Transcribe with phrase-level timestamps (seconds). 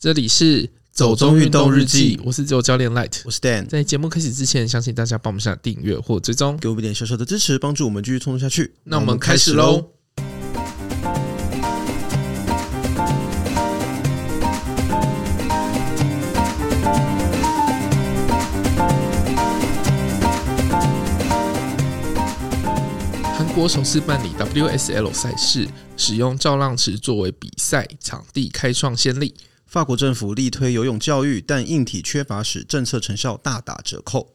[0.00, 3.66] 这里是走中运动日记，我是自由教练 Light，我是 Dan。
[3.66, 8.74] 在节目开始之前，相信大家帮我们下订阅或追踪，给我们点小小的支持，帮助我们继续创作下去。
[8.84, 9.90] 那我们开始喽。
[23.36, 29.34] 韩国首次办理 WSL 赛事，使用造浪池作为比赛场地，开创先例。
[29.68, 34.34] 法国政府力推游泳教育，但硬体缺乏使政策成效大打折扣。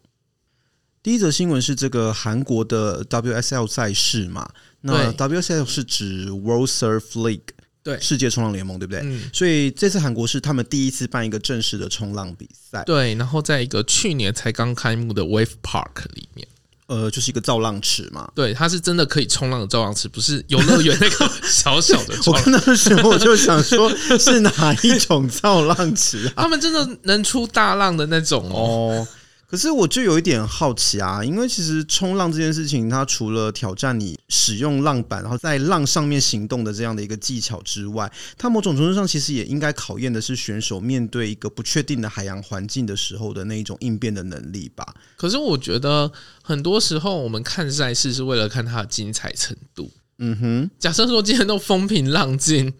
[1.01, 4.47] 第一则新闻是这个韩国的 WSL 赛事嘛？
[4.81, 7.41] 那 WSL 是指 World Surf League，
[7.81, 9.01] 对，世界冲浪联盟，对不对？
[9.03, 9.29] 嗯。
[9.33, 12.83] 所以这次韩国是他们第一次办一个正式的冲浪比赛。
[12.85, 16.47] 对，然后在一个去年才刚开幕的 Wave Park 里面。
[16.93, 22.13] 呃，就是一个造浪池嘛，对，它是真的可以冲浪的造浪池，不是游乐园那个 小小的。
[22.27, 24.51] 我看到的时候我就想说，是哪
[24.83, 26.43] 一种造浪池啊？
[26.43, 29.07] 他们真的能出大浪的那种哦。
[29.53, 44.91] 可是我就有一点好奇啊，因为其实冲浪这件事情，它除了挑战你使用浪板，然后在浪上面行动的这样的一个技巧之外，它某种程度上其实也应该考验的是选手面对一个不确定的海洋环境的时候的那一种应变的能力吧。
[45.15, 49.91] 可是我觉得很多时候我们看赛事是为了看它的精彩程度。
[50.17, 52.73] 嗯哼，假设说今天都风平浪静。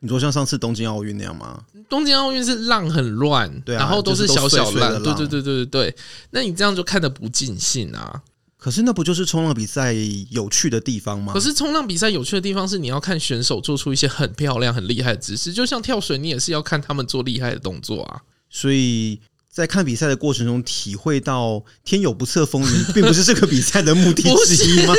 [0.00, 1.62] 你说像上次东京奥运那样吗？
[1.88, 5.96] 东京奥运是浪很乱，对啊，然后都是小小浪，对对对对对对。
[6.30, 8.22] 那你这样就看得不尽兴啊。
[8.58, 9.94] 可是那不就是冲浪比赛
[10.30, 11.32] 有趣的地方吗？
[11.32, 18.20] 可是冲浪比赛有趣的地方是你要看选手做出一些很漂亮、很厉害的姿势，就像跳水，你也是要看他们做厉害的动作啊。
[18.50, 19.20] 所以。
[19.56, 24.92] 在看比赛的过程中，体会到天有不测风云，并不是这个比赛的目的之一吗？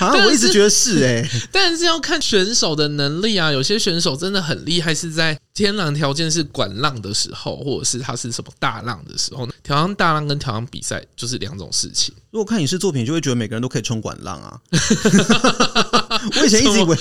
[0.00, 3.52] 啊，我一直觉得是哎、欸， 但是要看选手的能力啊。
[3.52, 9.48] 有些选手真的很厉害，是在天然条件是管浪的时候，或者是他是什么大浪的时候。
[9.62, 12.12] 调浪大浪跟调浪比赛就是两种事情。
[12.32, 14.58] 如果看影视作品，就会觉得每个人都可以冲管浪啊。
[16.40, 16.98] 我以前一直以为，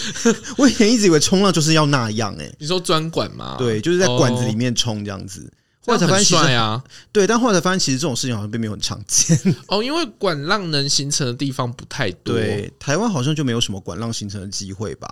[0.57, 2.55] 我以前一直以为冲浪就是要那样哎、欸。
[2.59, 3.55] 你说专管吗？
[3.57, 5.51] 对，就是在管子里面冲这样子。
[5.85, 6.83] 后来才发现，帅啊！
[7.11, 9.37] 对，但后来才发现，其实这种事情好像并没有很常见
[9.67, 9.83] 哦。
[9.83, 15.07] 因为管浪能形成的地方不太多，对，台湾好像就没有什么管浪形成的机会吧？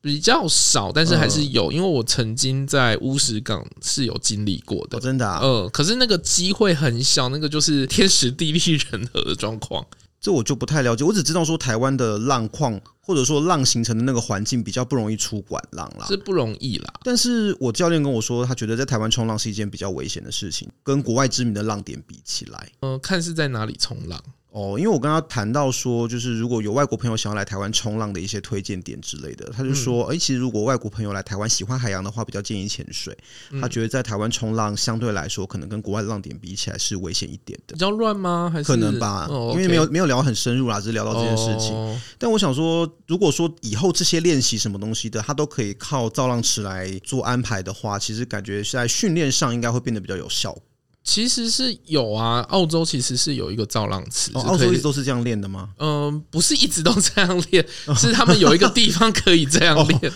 [0.00, 1.72] 比较少，但是还是有。
[1.72, 5.40] 因为我曾经在乌石港是有经历过的，真的啊。
[5.42, 8.60] 嗯，可是那个机会很小，那个就是天时地利
[8.90, 9.84] 人和的状况。
[10.24, 16.94] 这我就不太了解，我只知道说台湾的浪况或者说浪形成的那个环境比较不容易出管浪啦，是不容易啦。
[17.02, 24.18] 但是我教练跟我说，他觉得在台湾冲浪是一件比较危险的事情，跟国外知名的浪点比起来，嗯，看是在哪里冲浪。
[24.54, 33.18] 哦，因为我跟他谈到说，就是如果有外国朋友想要来台湾冲浪的一些推荐点之类的，他就说，哎、嗯，其实如果外国朋友来台湾喜欢海洋的话，比较建议潜水。
[33.60, 37.74] 他觉得在台湾冲浪相对来说，可能跟国外的浪点比起来是危险一点的。
[37.74, 38.48] 比较乱吗？
[38.48, 39.26] 还是可能吧？
[39.28, 41.74] 哦 okay、因为没有没有聊很深入啦，只是聊到这件事情。
[41.74, 50.62] 哦、但我想说，如果说以后这些练习什么东西的，他都可以靠造浪池来做安排的话，其实感觉在训练上应该会变得比较有效果。
[51.04, 54.30] 其实是有啊，澳洲其实是有一个造浪池。
[54.32, 55.68] 哦，澳洲一直都是这样练的吗？
[55.78, 60.12] 嗯，不是一直都这样练，是他们有一个地方可以这样练。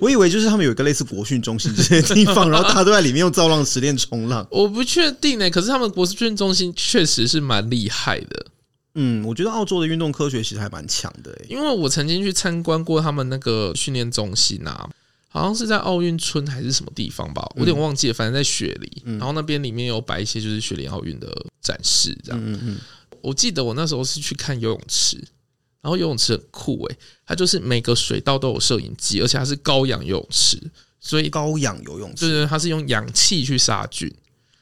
[0.00, 4.46] 我以为就是他们有一个类似国训中心这些地方，然后大家都在里面用造浪池练冲浪。
[4.52, 8.46] 我不确定呢、欸，可是他们国训中心确实是蛮厉害的。
[8.94, 14.88] 嗯，我觉得澳洲的运动科学其实还蛮强的、欸，因为我曾经去参观过他们那个训练中心啊。
[15.32, 18.14] 好像是在奥运村还是什么地方吧，我有点忘记了。
[18.14, 21.28] 反正在雪梨，然后那边里面有摆一些就是雪梨奥运的
[21.60, 22.40] 展示，这样。
[22.44, 22.78] 嗯嗯。
[23.22, 25.16] 我记得我那时候是去看游泳池，
[25.80, 30.58] 然后游泳池很酷诶，它就是每个水道都有摄影机，而且它是高氧游泳池，
[30.98, 34.12] 所以高氧游泳池，对对，它是用氧气去杀菌，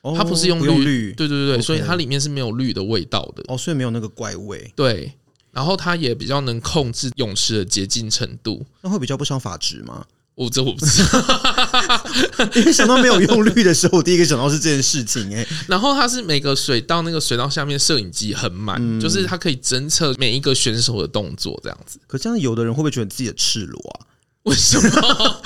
[0.03, 3.43] 它不是用氯，对对对，所以它里面是没有氯的味道的。
[3.49, 4.71] 哦，所以没有那个怪味。
[4.77, 5.13] 对，
[5.51, 8.67] 然后它也比较能控制泳池的洁净程度。
[8.83, 10.05] 那会比较不伤发质吗？
[10.39, 12.07] 我这我不知道，
[12.55, 15.45] 因为想到没有用率的时候，我第一个想到是这件事情哎。
[15.67, 21.99] 然后它是每个水道那个水道下面摄影机很满，嗯、就是它可以侦测每一个选手的动作这样子。
[22.07, 24.07] 可这样有的人会不会觉得自己的赤裸啊？
[24.45, 25.43] 为什么？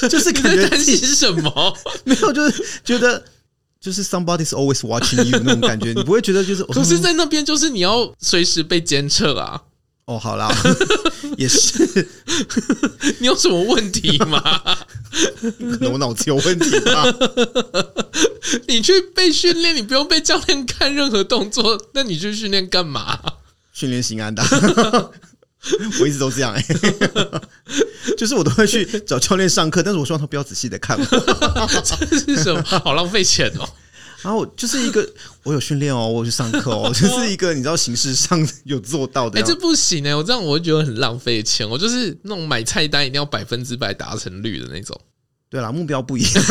[0.08, 1.76] 就是感觉担心什么？
[2.04, 3.22] 没有，就是觉得
[3.78, 6.64] 就是 somebody's always watching you 那种感觉，你不会觉得就是？
[6.64, 9.60] 可是，在那边就是你要随时被监测啊。
[10.10, 10.50] 哦，好啦，
[11.38, 12.08] 也是。
[13.20, 14.42] 你有什么问题吗？
[15.40, 17.04] 可能我脑子有问题吧。
[18.66, 23.20] 你去被训练，你不用被教练看任何动作，那你去训练干嘛？
[23.72, 24.42] 训练心安的。
[26.00, 27.40] 我一直都这样哎、欸，
[28.18, 31.04] 就是我都会去找教练上课，但是我希望他不要仔细的看我。
[31.84, 32.60] 这是什么？
[32.82, 33.68] 好浪费钱哦。
[34.22, 35.08] 然后就是一个，
[35.44, 39.38] 我有训练哦，我有去上课哦， 就是一个你知道形式上有做到的。
[39.40, 41.68] 哎、欸，这不行哎、欸，我这样我会觉得很浪费钱。
[41.68, 44.98] 我就是那种买菜单一定要百分之百达成率的那种。
[45.48, 46.44] 对啦，目标不一样。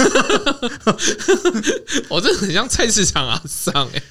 [2.10, 4.04] 我这很像菜市场啊，上哎、欸，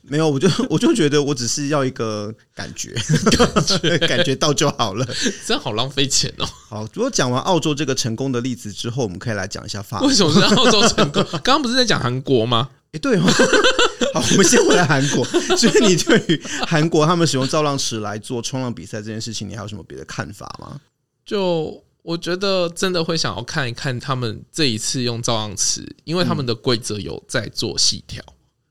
[0.00, 2.94] 没有，我就我就觉得我只是要一个感觉，
[3.36, 5.06] 感觉感觉到就好了。
[5.46, 6.48] 这样好浪费钱哦。
[6.70, 10.08] 好，如果讲完澳洲这个成功的例子之后，我们可以来讲一下法国。
[10.08, 11.22] 为什么是澳洲成功？
[11.30, 12.70] 刚刚不是在讲韩国吗？
[12.92, 13.22] 哎，对哦。
[14.14, 15.24] 好，我们先回来韩国。
[15.24, 20.80] 所以你对于韩国他们使用造浪池来做冲浪比赛这件事情，你还有什么别的看法吗？
[21.24, 21.82] 就。
[22.04, 28.20] 我觉得真的会想要看一看他们这一次用造浪池，因为他们的规则有在做细调。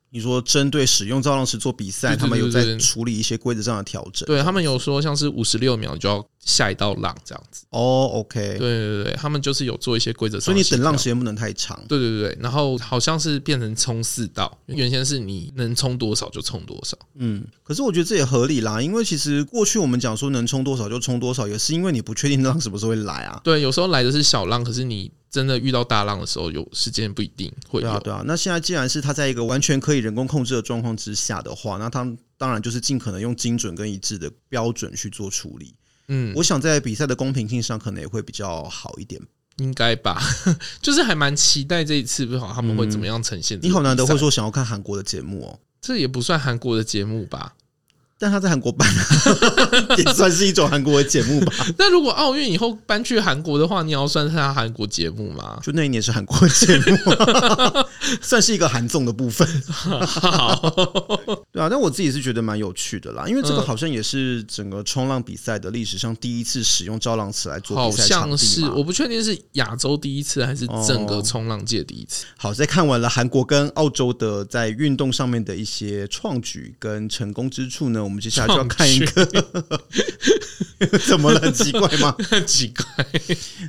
[0.10, 4.28] 你说针对使用造浪池做比赛，他们有在处理一些规则上的调整。
[4.28, 7.66] 对，他们有说像是五十六秒就要下一道浪这样子。
[7.70, 11.80] 哦，OK，对对对，他们就是有做一些规则，所以你等浪时间不能太长。
[11.88, 16.98] 对对对，然后好像是变成冲四道，原先是你能冲多少就冲多少。
[17.16, 23.40] 嗯，可是我觉得这也合理啦，因为其实过去我们讲说能冲多少就冲多少，也是因为你不确定浪什么时候会来啊。
[23.44, 25.12] 对，有时候来的是小浪，可是你。
[25.32, 27.88] 真的遇到大浪的时候，有时间不一定会有。
[27.88, 28.22] 对啊，对啊。
[28.26, 32.06] 那现在既然是它在一个完全可以人工控制的状况之下的话，那它
[32.38, 35.74] 当然就是尽可能用精准跟一致的标准去做处理。
[36.14, 39.22] 嗯，我想在比赛的公平性上，可能也会比较好一点。
[39.58, 40.22] 应该吧？
[40.82, 43.58] 就是还蛮期待这一次，不知道他们会怎么样呈现。
[43.62, 47.54] 你好难得会说想要看韩国的节目哦，这也不算韩国的节目吧？
[48.18, 48.88] 但他在韩国办，
[49.98, 51.54] 也算是一种韩国的节目吧。
[51.78, 55.60] 那如果奥运以后搬去韩国的话，你要算是他韩国节目吗？
[55.64, 56.98] 就那一年是韩国节目，
[58.22, 59.48] 算是一个韩综的部分。
[59.68, 60.56] 好，
[61.52, 68.32] 对啊，但我自己是觉得蛮有趣的啦，因为这个好像也是整个冲浪比赛的历史上第一次使用造浪池来做比赛场地。
[68.32, 72.26] 好像是，我不确定是亚洲第一次还是整个冲浪界第一次。
[72.38, 79.26] 好，在看完了韩国跟澳洲的在运动上面的一些创举跟成功之处呢，我们接下来就要看一个，
[81.08, 81.40] 怎么了？
[81.40, 82.16] 很奇怪吗？
[82.30, 83.06] 很奇怪。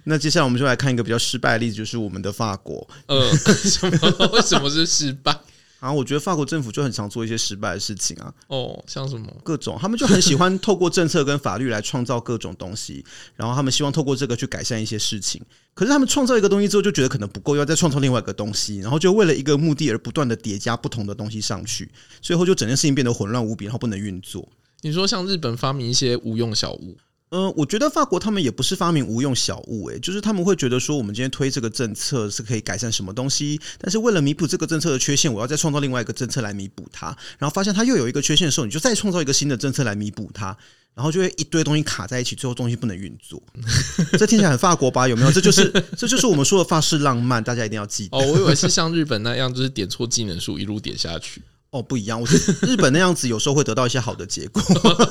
[0.05, 2.88] 那接下来我们就来看一个比较失败的例子，就是我们的法国。
[3.06, 4.21] 呃，什么？
[4.32, 5.38] 为什么是失败？
[5.80, 8.32] 啊，我觉得法国政府就很常做一些失败的事情啊。
[8.46, 9.26] 哦，像什么？
[9.42, 13.04] 各种，他们就很喜欢透过政策跟法律来创造各种东西，
[13.34, 15.42] 然后他们希望透过这个去改善一些事情。
[15.74, 21.90] 可是他们创造一个东西之后，就觉得可能不够，要再创造另外一个东西，然后就为了一个目的而不断的叠加不同的东西上去，
[22.20, 24.48] 最后就整件事情变得混乱无比，然后不能运作。
[24.82, 26.96] 你说像日本发明一些无用小物，
[27.34, 37.06] 嗯、呃，我觉得法国他们也不是发明无用小物，诶，就是他们会觉得说，我们今天推这个政策是可以改善什么东西，但是为了弥补这个政策的缺陷，我要再创造另外一个政策来弥补它，
[37.38, 40.56] 然后发现它又有一个缺陷的时候，你就再创造一个新的政策来弥补它。
[40.94, 43.43] 然后就会一堆东西卡在一起，最后东西不能运作。
[44.19, 45.08] 这听起来很法国吧？
[45.08, 45.32] 有没有？
[45.32, 48.19] 这就是这就是我们说的法式浪漫，大家一定要记得。
[48.19, 51.40] 哦，我以为是像日本那样，就是点错技能树，一路点下去。
[51.72, 52.20] 哦，不一样。
[52.20, 54.62] 我觉得日本那样子有时候会得到一些好的结果，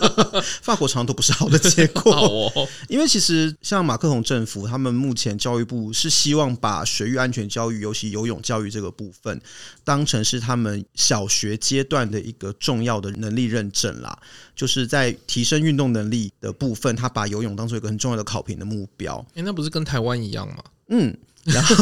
[0.61, 2.13] 法国常常都不是好的结果。
[2.13, 9.41] 哦，因为其实像马克宏政府，他们目前教育部是希望把水域安全教育，尤其游泳教育这个部分，
[9.83, 14.15] 当成是他们小学阶段的一个重要的能力认证啦。
[14.55, 19.25] 就是在提升运动能力的部分，他把游泳当做一个很重要的考评的目标。
[19.33, 20.63] 哎，那不是跟台湾一样吗？
[20.89, 21.75] 嗯，然后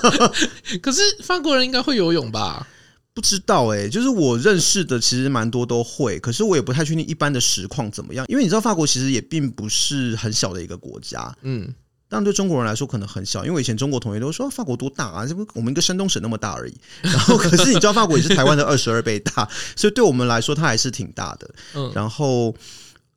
[0.80, 2.66] 可是法国人应该会游泳吧？
[3.14, 11.72] 不知道哎、欸，就是我认识的其实蛮多都会，可是我也不太确定一般的实况怎么样，因为你知道法国其实也并不是很小的一个国家，嗯，
[12.08, 22.52] 当然对中国人来说可能很小，因为我以前中国同学都说法国多大啊，这不我们一个山东省那么大而已， 然后可是你知道法国也是台湾的二十二倍大， 所以对我们来说它还是挺大的，嗯，然后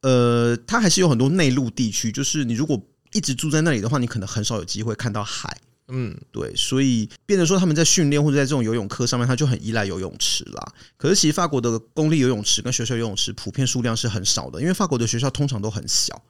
[0.01, 2.80] 呃，它还是有很多内陆地区，就是你如果
[3.13, 5.58] 一直住在那里的话，你可能很少有机会看到海。
[5.89, 10.74] 嗯，对，所以变得说他们在训练或者在这种游泳课上面，他就很依赖游泳池啦。
[10.98, 16.22] 可是其实法国的公立游泳池跟学校游泳池普遍数量是很少的，因为法国的学校通常都很小。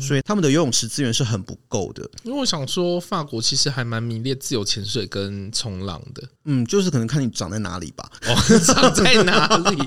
[0.00, 2.08] 所以他们的游泳池资源是很不够的。
[2.22, 6.22] 因为我想说，法国其实还蛮迷恋自由潜水跟冲浪的。
[6.44, 8.10] 嗯，就是可能看你长在哪里吧。
[8.26, 9.78] 哦，长在哪里？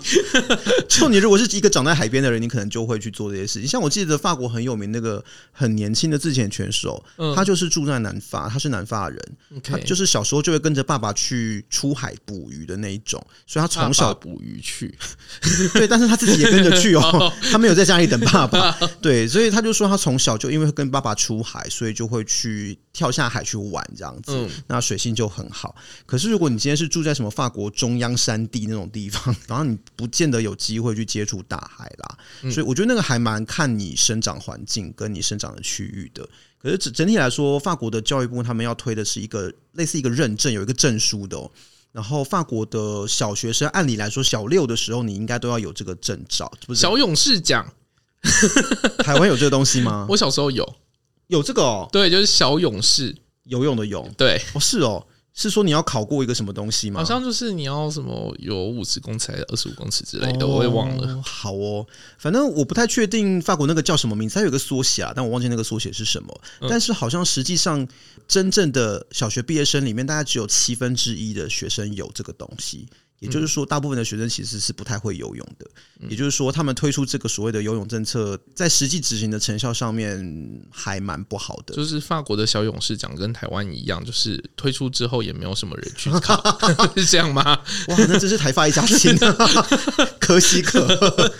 [0.89, 3.67] 就你如果是一个长在海边的人，你可能就会去做这些事情。
[3.67, 7.03] 像我记得法国很有名那个很年轻的自潜选手，
[7.35, 9.19] 他就是住在南法，他是南法人。
[9.61, 14.93] 他就是小时候就会跟着爸爸去出海捕鱼的那一种，所以他从小捕鱼去。
[15.73, 18.71] 对，但是他自己也跟着去哦，他没有在家里等爸爸。
[19.01, 19.82] 对，所以他就说。
[19.83, 25.75] 说他从小就因为跟爸爸出海，所以就会去跳下海去玩这样子，嗯、那水性就很好。
[26.05, 32.17] 可是如果你今天是住在什么法国中央山地那种地方，然后你不见得有机会去接触大海啦。
[32.43, 36.27] 嗯、所以我觉得那个还蛮看你生长环境跟你生长的区域的。
[36.61, 41.51] 可是整整体来说，法国的教育部他们要推的是一个类似一个认证，有一个证书的哦。
[41.91, 46.81] 然后法国的小学生，按理来说，小六的时候你应该都要有这个证照，是不是？
[46.81, 47.71] 小勇士奖，
[49.03, 50.05] 台湾有这个东西吗？
[50.09, 50.67] 我小时候有，
[51.27, 51.87] 有这个哦。
[51.91, 54.09] 对，就是小勇士，游泳的泳。
[54.17, 55.05] 对，哦，是哦。
[55.35, 56.99] 是说你要考过一个什么东西吗？
[56.99, 61.19] 好像就是你要什么有五十公尺二十五公尺之类的，我也忘了。
[61.23, 61.83] 好哦，
[62.19, 66.41] 反正我不太确定法国那个叫什么名字，它有个缩写啊，但我忘记那个缩写是什么。
[66.69, 67.87] 但是好像实际上
[68.27, 72.87] 真正的小学毕业生里面，大概只有七分之一的学生有这个东西。
[73.23, 75.65] 也就是说，大部分的学生其实是不太会游泳的。
[76.09, 81.73] 也就是说，他们推出这个所谓的游泳政策，在实际执行的成效上面还蛮不好的。
[81.73, 86.59] 就是法国的小勇士奖跟台湾一样，就是推出之后也没有什么人去 考，
[86.97, 87.43] 是这样吗？
[87.87, 89.15] 哇，那真是台发一家亲，
[90.19, 91.33] 可喜可贺。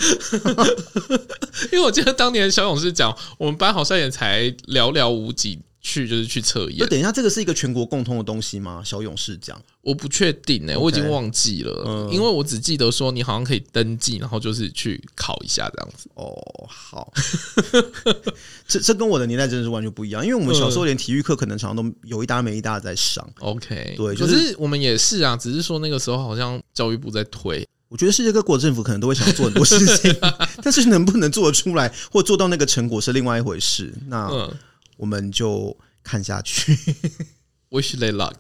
[1.74, 5.60] 因为我记得当年小勇士奖，我们班好像也才寥寥无几。
[5.84, 6.78] 去就是去测验。
[6.80, 8.82] 那等一下，这个是一个全国共通的东西吗？
[8.84, 10.80] 小勇士奖，我不确定哎、欸，Okay.
[10.80, 16.10] 我已经忘记了，嗯、因为我只记得说你好像可以登记，然后就是去考一下这样子。
[16.16, 16.34] 哦，
[16.68, 17.14] 好，
[18.66, 23.30] 这这跟我的年代真的是完全不一样，因为我们小时候连体育课可能常常都有一搭没一搭在上。
[23.40, 27.68] OK，对，就是、可是我们也是啊，只是说那个时候好像教育部在推。
[27.90, 30.16] 我觉得世界各国政府可能都会想做很多事情，
[30.64, 33.94] 但是能不能做得出来或做到那个成果是另外一回事。
[34.08, 34.30] 那。
[34.30, 34.50] 嗯
[34.98, 36.74] 我们就看下去
[37.70, 38.36] ，Wish they luck。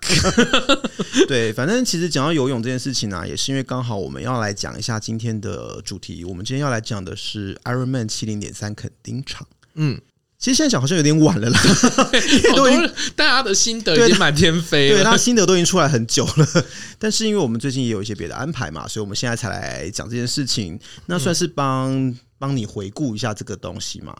[1.27, 6.23] 对，反正其实讲到游泳这件事情呢、啊，也是因为刚好我们要来讲一下今天的主题。
[6.23, 9.47] 我们今天要来讲的是 Ironman 七零点三垦丁场。
[9.75, 9.99] 嗯，
[10.37, 11.59] 其实现在讲好像有点晚了啦，
[12.55, 16.65] 都已经大家的心得已经满天飞了，对，大家心得都已经出来很久了。
[16.99, 20.79] 但是因为我们最近也有一些别的安排嘛，所以我们现在才来讲这件事情。
[21.07, 24.15] 那算是帮帮你回顾一下这个东西嘛。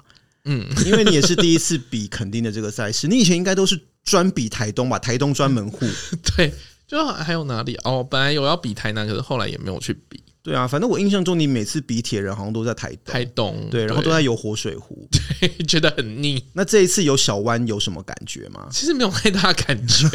[0.46, 5.00] 嗯，因为你也是第一次比垦丁的这个赛事，你以前应该都是专比台东吧？
[5.00, 5.80] 台东专门户，
[6.36, 6.54] 对，
[6.88, 8.04] 就还有哪里哦？
[8.04, 10.22] 本来有要比台南，可是后来也没有去比。
[10.44, 15.08] 对啊，反正我印象中你每次比铁人好像都在台东，台东对，然后都在游活水湖，
[15.40, 16.44] 对，觉得很腻。
[16.52, 18.68] 那这一次游小湾有什么感觉吗？
[18.70, 20.06] 其实没有太大感觉，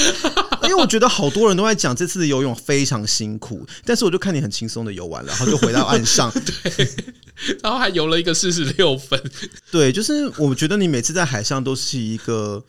[0.64, 6.88] 因为我觉得好多人都在讲这次的游泳非常辛苦，但是我就看你很轻松的游完了，然后就回到岸上， 对，
[7.62, 9.20] 然后还游了一个四十六分，
[9.70, 12.64] 对，就是我觉得你每次在海上都是一个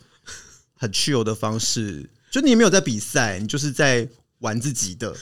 [0.76, 4.08] 很 chill 的方式，就你没有在比赛，你就是在。
[4.40, 5.12] 玩自己的，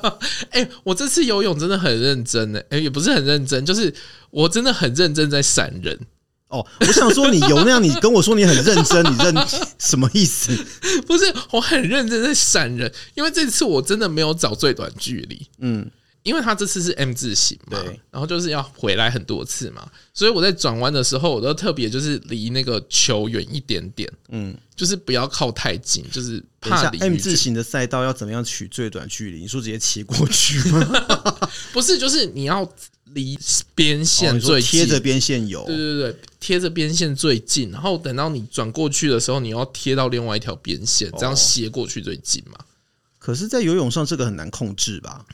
[0.48, 3.94] 哎、欸，我这次游泳真的很认真哎，哎，也不是很认真，就是
[4.30, 6.00] 我真的很认真在闪人
[6.48, 6.66] 哦。
[6.80, 9.34] 我想说你游那样，你跟我说你很认真，你认
[9.78, 10.56] 什么意思？
[11.06, 15.90] 不是，我很认真在闪人，因为这次我真的没有找最短距离，嗯。
[16.22, 29.40] 因为他这次是 M 字形嘛，然后就是要回来很多次嘛，所以我在转弯的时候，我都特别就是离那个球远一点点，嗯，就是不要靠太近，就是怕离 M 字形的赛道要怎么样取最短距离？
[29.40, 30.80] 你说直接骑过去吗？
[31.72, 32.70] 不是，就是你要
[33.14, 33.36] 离
[33.74, 42.58] 边线最贴着边线游，对对对，贴着边线最近，然后等到你转过去的时候，你要贴到另外一条边线，这样斜过去最近嘛。
[43.18, 45.24] 可是，在游泳上这个很难控制吧？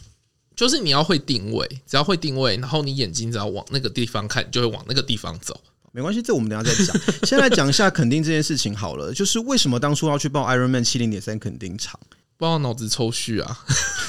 [0.58, 5.56] 就是你要会定位，只要会定位，然后你眼睛只要往那个地方看，就会往那个地方走。
[5.92, 7.00] 没关系，这我们等下再讲。
[7.22, 12.00] 先来讲一下肯定这件事情好了，就是为什么当初要去报 Ironman 七零点三垦丁场？
[12.36, 13.60] 不知道脑子抽蓄啊？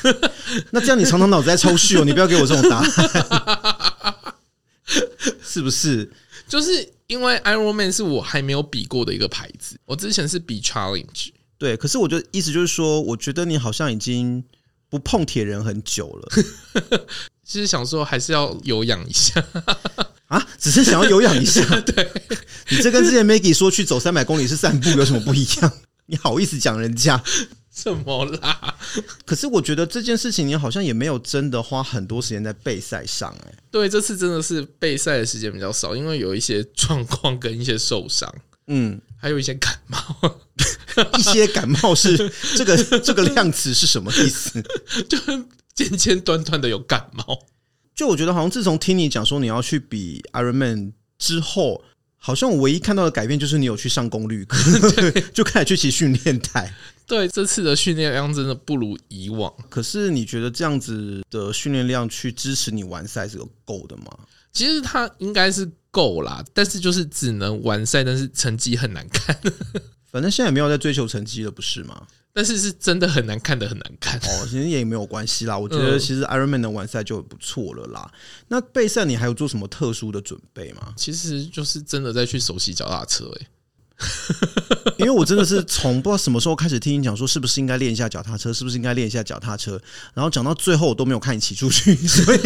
[0.73, 2.89] 那这样你常常脑子在抽蓄哦，你不要给我这种答案，
[5.43, 6.11] 是不是？
[6.47, 11.29] 就是因为 Ironman 是我还没有比过的一个牌子，我之前是比 Challenge，
[11.59, 11.77] 对。
[11.77, 14.43] 可是我就意思就是说，我觉得你好像已经。
[14.89, 16.29] 不碰铁人很久了，
[17.45, 19.43] 其实想说还是要有氧一下
[20.27, 21.63] 啊，只是想要有氧一下。
[21.81, 22.11] 对，
[22.69, 25.71] 你这跟之前 Maggie 说去走三百公里是散步有什么不一样？
[26.07, 27.23] 你好意思讲人家
[27.71, 28.75] 怎么啦？
[29.25, 33.53] 可是我觉得这件事情你好像也没有真的花很多时间在备赛上哎。
[33.71, 38.33] 对，这次真的是备赛的时间比较少，因为有一些状况跟一些受伤。
[38.67, 39.97] 嗯，还有一些感冒，
[41.17, 42.17] 一些感冒是
[42.55, 44.61] 这个这个量词是什么意思？
[45.07, 45.17] 就
[45.73, 47.47] 简简短短的有感冒。
[47.95, 51.83] 就我觉得好像自从听你讲说你要去比 Ironman 之后，
[52.15, 54.57] 好像我唯一看到的改变就是你有去上功率课，
[54.91, 56.73] 对，就开始去骑训练台。
[57.05, 59.51] 对，这次的训练量真的不如以往。
[59.69, 64.05] 可是你觉得这样子的训练量去支持你完赛是有够的吗？
[64.53, 69.35] 其实他应该是够啦，但是就是只能完赛，但是成绩很难看。
[70.11, 72.07] 反正现在也没有在追求成绩了，不是吗？
[72.31, 74.45] 但是是真的很难看的，很难看哦。
[74.49, 78.09] 其实也没有关系啦，我觉得其实 Ironman 的完赛就很不错了啦。
[78.13, 80.93] 嗯、那备赛你还有做什么特殊的准备吗？
[80.95, 83.47] 其实就是真的在去熟悉脚踏车诶、欸。
[84.97, 89.81] 因为我真的是从不知道什么时候开始听你讲说，是不是应该练一下脚踏车，是不是应该练一下脚踏车，
[90.13, 92.39] 然后讲到最后我都没有看你骑出去， 所以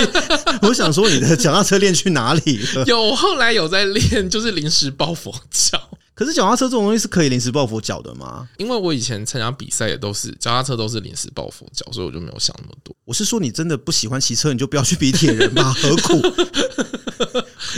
[0.63, 2.83] 我想说你的脚踏车练去哪里了？
[2.85, 5.89] 有后来有在练，就是临时抱佛脚。
[6.15, 8.47] 可是脚踏车这种东西是可以临时抱佛脚的吗？
[8.57, 12.95] 因为我以前参加比赛也都是脚踏车都是临时抱佛脚，所以我就没有想那么多。
[13.03, 16.21] 我是说，你真的不喜欢骑车，你就不要去比铁人吧， 何苦？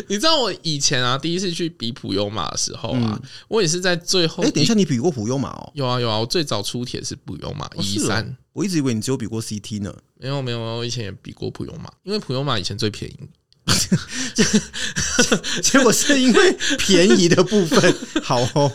[0.07, 4.43] 你知道我以前啊，第一次去比普悠马的时候啊，嗯、我也是在最后。
[4.43, 5.71] 哎、欸，等一下，你比过普悠马哦？
[5.73, 8.35] 有啊有啊，我最早出铁是普悠马一三。
[8.51, 9.95] 我一直以为你只有比过 CT 呢。
[10.17, 13.17] 没有没有，我以前也比过普悠马，因为普悠马以前最便宜。
[15.61, 18.71] 结果是因为便宜的部分好哦，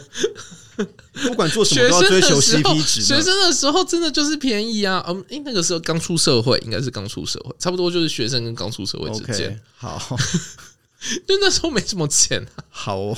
[1.13, 3.03] 不管做什么都要追求 CP 值。
[3.03, 9.51] 学生的时候真的就是便宜啊，嗯，诶，那个时候刚出社会，应该是刚出社会，差不多就是学生跟刚出社会之间。
[9.51, 10.17] Okay, 好，
[11.29, 12.65] 就那时候没什么钱啊。
[12.71, 13.17] 好哦，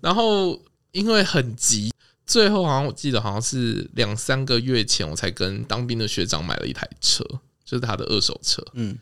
[0.00, 0.60] 然后
[0.92, 1.92] 因为很急，
[2.26, 7.24] 最后好像我记得好像是两三个月前，我才跟当兵的学长买了一台车，
[7.64, 8.64] 就是他的二手车。
[8.74, 8.96] 嗯。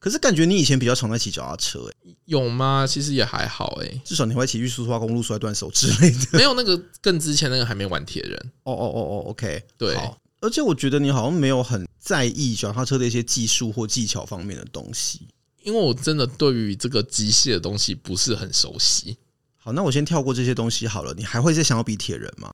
[0.00, 2.86] 可是感觉你以前比较常在骑脚踏车，欸，诶，有吗？
[2.88, 6.26] 其实也还好，欸，诶，至少你会骑去苏花公路摔断手之类的。
[6.38, 8.34] 没有那个更之前那个还没玩铁人。
[8.62, 9.94] 哦哦哦哦，OK，对。
[10.40, 15.28] 而且我觉得你好像没有很在意脚踏车的一些技术或技巧方面的东西，
[15.62, 19.18] 因为我真的对于这个机械的东西不是很熟悉。
[19.58, 21.12] 好，那我先跳过这些东西好了。
[21.12, 22.50] 你还会再想要比铁人吗？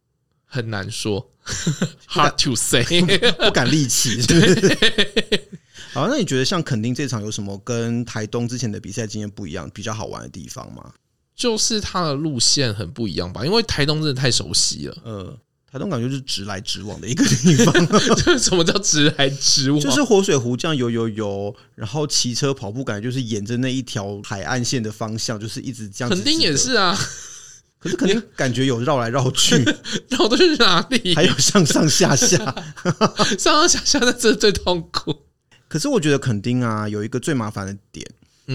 [0.56, 1.30] 很难说
[2.08, 2.82] ，Hard to say，
[3.44, 4.78] 不敢力气，是不是？
[5.92, 10.92] 好，那你觉得像垦丁这场有什么跟台东之前的比赛经验不一样、比较好玩的地方吗？
[11.34, 14.96] 就是它的路线很不一样吧，因为台东真的太熟悉了。
[15.04, 15.36] 嗯，
[15.70, 17.74] 台东感觉就是直来直往的一个地方。
[18.40, 19.78] 什么叫直来直往？
[19.78, 26.08] 就是活水湖这样游游游，然后骑车跑步，感觉就是沿着那一条海岸线的方向，就是一直这样。
[26.08, 26.98] 肯定也是啊，
[27.86, 29.64] 可是肯定感觉有绕来绕去，
[30.10, 31.14] 绕的是哪里？
[31.14, 32.36] 还有上上下下，
[33.38, 35.14] 上上下下，那真的最痛苦。
[35.68, 38.06] 可是我觉得垦丁啊，有一个最麻烦的点，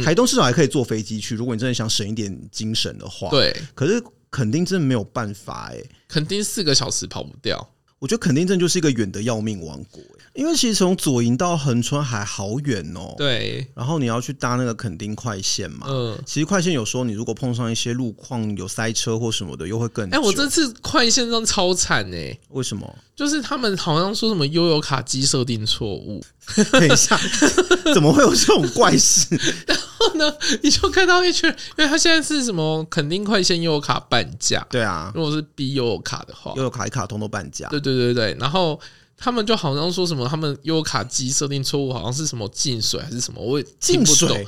[0.04, 1.36] 台东至少还可以坐飞机去。
[1.36, 3.56] 如果你真的想省一点精神的话，对。
[3.76, 7.71] 可是垦丁真的没有办法哎、欸，垦丁四个小时跑不掉。
[8.02, 13.16] 我觉得垦丁镇就是一个远的要命王国、欸，因为其实从左营到恒春还好远哦、喔。
[13.16, 15.86] 对，然后你要去搭那个垦丁快线嘛。
[15.88, 20.10] 嗯，其实快线有时候你如果碰上一些路况有塞车或什么的，又会更……
[20.10, 22.92] 哎、欸，我这次快线上超惨哎、欸，为什么？
[23.16, 26.24] 就是他们好像说什么悠游卡机设定错误。
[26.72, 27.16] 等一下，
[27.94, 29.28] 怎么会有这种怪事？
[30.02, 34.66] 然后呢， 你就看到一群，因为他现在是什么肯定快线悠游卡半价。
[34.70, 37.68] 对啊，如果是 B 悠游卡的话，悠游卡一卡通都半价。
[37.70, 38.80] 对对对对，然后
[39.18, 44.46] 他们就好像说什么，他们悠游卡机设定错误，好像是什么进水还是什么，我也听不懂。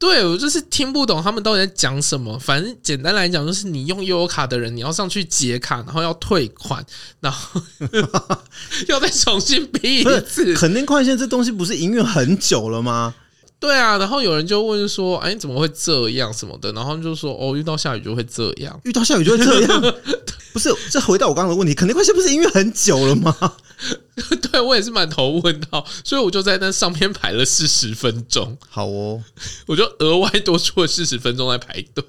[0.00, 2.38] 对，我就是听不懂他们到底在讲什么。
[2.38, 6.84] 反正简单来讲，就是你用悠游卡的人，你要上去解卡，然后要退款，
[7.18, 7.60] 然后
[8.86, 10.54] 要再重新比一次。
[10.54, 13.12] 肯定快线这东西不是营运很久了吗？
[13.60, 19.94] 对啊，然后有人就问说：“哎，怎么会这样什么的？”然后就说：“哦，遇到下雨就会这样，遇到下雨就会这样。
[20.52, 23.34] ”不是，这回到我刚刚的问题，肯定快线不是因为很久了吗？
[24.50, 28.56] 对，我也是满头问号，所以我就在那上面排了四十分钟。
[28.68, 29.22] 好哦，
[29.66, 32.04] 我就额外多出了四十分钟来排队。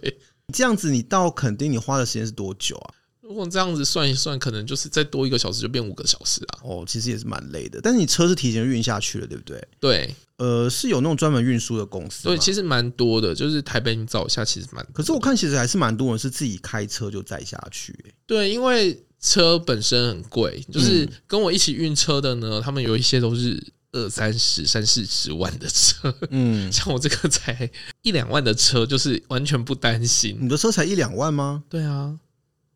[0.54, 2.94] 这样子，你到垦丁你花的时间是多久啊？
[3.30, 6.60] 如果这样子算一算，可能就是再多一个小时就变五个小时啊。
[6.64, 7.80] 哦，其实也是蛮累的。
[7.80, 9.68] 但是你车是提前运下去了，对不对？
[9.80, 10.16] 对。
[10.38, 14.84] 呃，是有那种专门运输的公司，对，其实蛮多的，就是台北你找一下，其实蛮。
[14.94, 18.14] 可是我看其实还是蛮多人是自己开车就载下去，欸。
[18.26, 23.62] 对，因为车本身很贵，就是跟我一起运车的呢，他们有一些都是
[23.92, 27.70] 二三十、三四十万的车，嗯， 像我这个才
[28.02, 30.36] 一两万的车，就是完全不担心。
[30.40, 31.64] 你的车才一两万吗？
[31.70, 32.18] 对啊，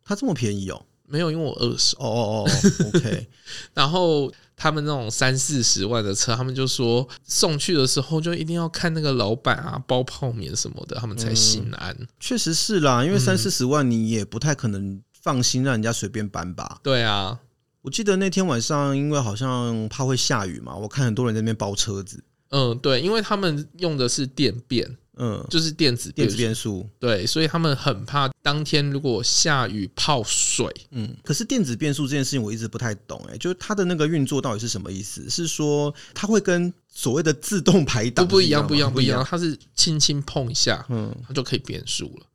[0.04, 0.86] 它这么便宜哦？
[1.08, 1.98] 没有，因为我二手。
[2.00, 3.28] 哦哦哦，OK，
[3.74, 4.32] 然后。
[4.56, 11.94] 他们那种三四十万的车，他们就说送去的时候就一定要看那个老板啊，包泡面什么的，他们才心安。
[12.00, 16.80] 嗯，确实是啦，因为三四十万你也不太可能放心让人家随便搬吧？
[16.84, 17.40] 对啊，
[17.82, 22.24] 我记得那天晚上，因为好像怕会下雨嘛，我看很多人在那边包车子。
[22.50, 30.68] 嗯，对，因为他们用的是电变，嗯，就是电子电子变速，对，所以他们很怕当天如果下雨泡水。
[30.92, 35.30] 嗯，可是电子变速这件事情我一直不太懂，欸，哎，就是它的那个运作到底是什么意思？
[35.30, 38.66] 是说它会跟所谓的自动排档不一样？
[38.66, 42.26] 不一样，不一样，它是轻轻碰一下，嗯，它就可以变速了。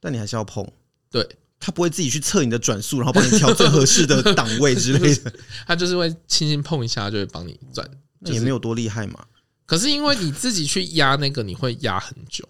[0.00, 0.64] 但你还是要碰，
[1.10, 5.32] 对，它不会自己去测你的转速，然后帮你调最合适的档位之类的，
[5.66, 7.88] 它就是会轻轻碰一下就会帮你转，
[8.20, 9.24] 那也没有多厉害嘛。
[9.72, 12.46] 可是因为你自己去压那个，你会压很久。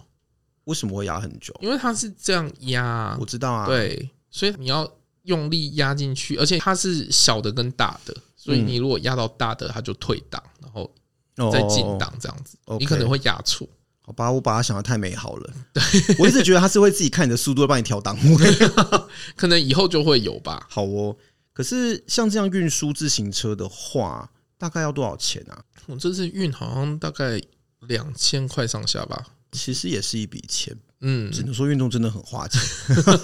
[0.65, 1.55] 为什么会压很久？
[1.61, 3.65] 因为它是这样压，我知道啊。
[3.65, 10.91] 对，所以你要用力压进去，而且它是小的跟大的，所以你如果压到大的，它就退档，然后
[11.53, 13.69] 再进档这样子，你可能会压错。
[14.01, 15.49] 好吧，我把它想得太美好了。
[15.73, 15.81] 对，
[16.19, 18.69] 我一直觉得它是会自己看你的速度，帮你调档位，
[19.37, 20.67] 可能以后就会有吧。
[20.69, 21.17] 好哦，
[21.53, 24.29] 可是像这样运输自行车的话。
[24.63, 25.59] 大概要多少钱啊？
[25.87, 27.43] 我这次运好像大概
[27.89, 30.73] 两千块上下吧，其实也是一笔钱。
[31.01, 32.61] 嗯，只能说运动真的很花钱。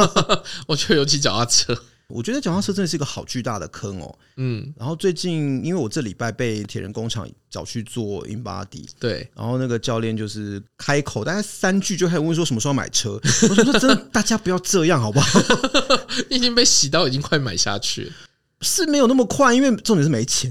[0.67, 4.19] 我觉得尤其脚踏车，我觉得脚踏车真的是一个好巨大的坑哦。
[4.35, 13.11] 嗯，然后最近因为我这礼拜被铁人工厂找去做 InBody，对，然后那个教练就是开口大概三句就开始问说什么时候买车。
[13.49, 15.39] 我说真的，大家不要这样好不好？
[16.31, 18.13] 你 已经被洗到已经快买下去了。
[18.61, 20.51] 是没有那么快，因为重点是没钱。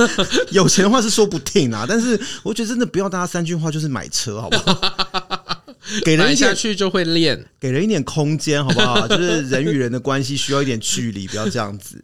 [0.50, 5.58] 有钱的话是说不定啊，但是我觉得真的不要大家三句话就是买车，好不好？
[6.04, 9.06] 给人下去就会练，给人一点空间，好不好？
[9.08, 12.02] 就是人与人的关系需要一点距离，不要这样子。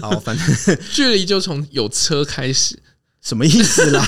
[0.00, 2.78] 好，反正距离就从有车开始，
[3.22, 4.04] 什么意思啦？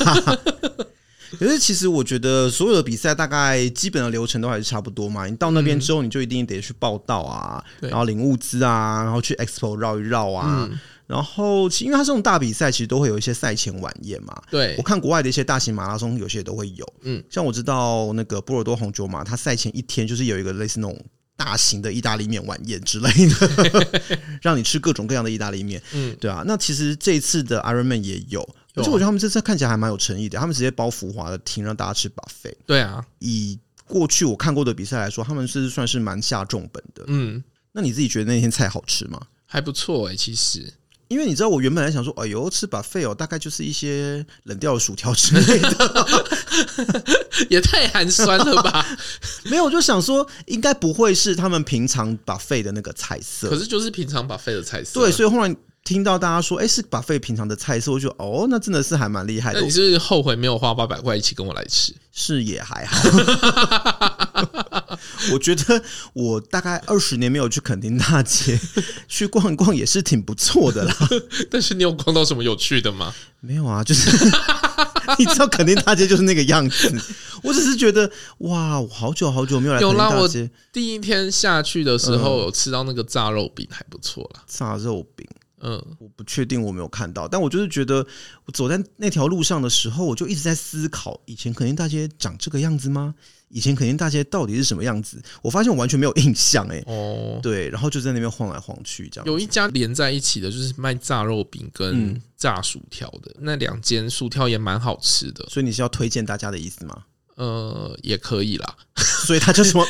[1.38, 5.26] 可是其实我觉得所有的比赛大概基本的流程都还是差不多嘛。
[5.26, 10.68] 你到那边之后，你就一定得去报到啊，然后领物资啊，然后去 Expo 绕一绕啊。
[11.06, 14.34] 然后，因为它这种大比赛，其实都会有一些赛前晚宴嘛。
[14.50, 16.90] 对，我看国外的一些大型马拉松，有些都会有。
[17.02, 20.98] 嗯，像我知道那个波尔多红酒嘛，它赛前一天就是有一个类似那种
[21.36, 25.82] 大型的意大利面晚宴之类的， 让你吃各种各样的意大利面。
[25.92, 26.42] 嗯，对啊。
[26.46, 28.48] 那其实这一次的 Ironman 也有。
[28.74, 32.54] 而且我觉得他们这次看起来还蛮有诚意的，他们直接包浮华的厅让大家吃 buffet。
[32.66, 37.04] 对啊，以过去我看过的比赛来说，他们是算是蛮下重本的。
[37.08, 39.20] 嗯，那你自己觉得那天菜好吃吗？
[39.44, 40.72] 还不错哎、欸，其实，
[41.08, 46.06] 因为你知道我原本来想说，哎呦，吃 buffet 哦，大概就是一些冷掉的薯条之类的，
[47.50, 48.86] 也太寒酸了吧？
[49.44, 54.98] 没有，我就想说应该不会是他们平常 buffet 的那个菜色，可是就是平常 buffet 的菜色。
[54.98, 55.54] 对，所以后来。
[55.84, 59.60] 听到大家说，哎、欸，是 buffet 平常的菜色，我就哦，那真的是还蛮厉害的。
[59.60, 61.92] 你是后悔没有花八百块一起跟我来吃？
[62.12, 63.08] 是也还好。
[65.32, 68.58] 我觉得我大概二十年没有去垦丁大街
[69.08, 70.94] 去逛一逛，也是挺不错的啦。
[71.50, 73.12] 但是你有逛到什么有趣的吗？
[73.40, 74.10] 没有啊，就是
[75.18, 76.94] 你知道垦丁大街就是那个样子。
[77.42, 80.14] 我只是觉得哇，我好久好久没有来垦丁大街。
[80.14, 80.28] 有啦，我
[80.72, 84.42] 第一天下去的时候有吃到那个炸肉饼，还不错啦。
[84.46, 85.26] 炸肉饼。
[85.62, 88.06] 嗯，我不确定，我没有看到，但我就是觉得，
[88.44, 93.14] 我走在那条路上的时候，我就一直在思考，以前肯定大街长这个样子吗？
[93.48, 95.22] 以前肯定大街到底是什么样子？
[95.42, 99.26] 我发现我完全没有印象，哎，哦，对，然后就在那边晃来晃去，这样。
[99.26, 107.04] 有一家连在一起的，就是卖炸肉饼跟炸薯条的，嗯、那两间薯条也蛮好吃的，所以你是要推荐大家的意思吗？
[107.42, 108.76] 呃，也可以啦，
[109.26, 109.84] 所以他就说，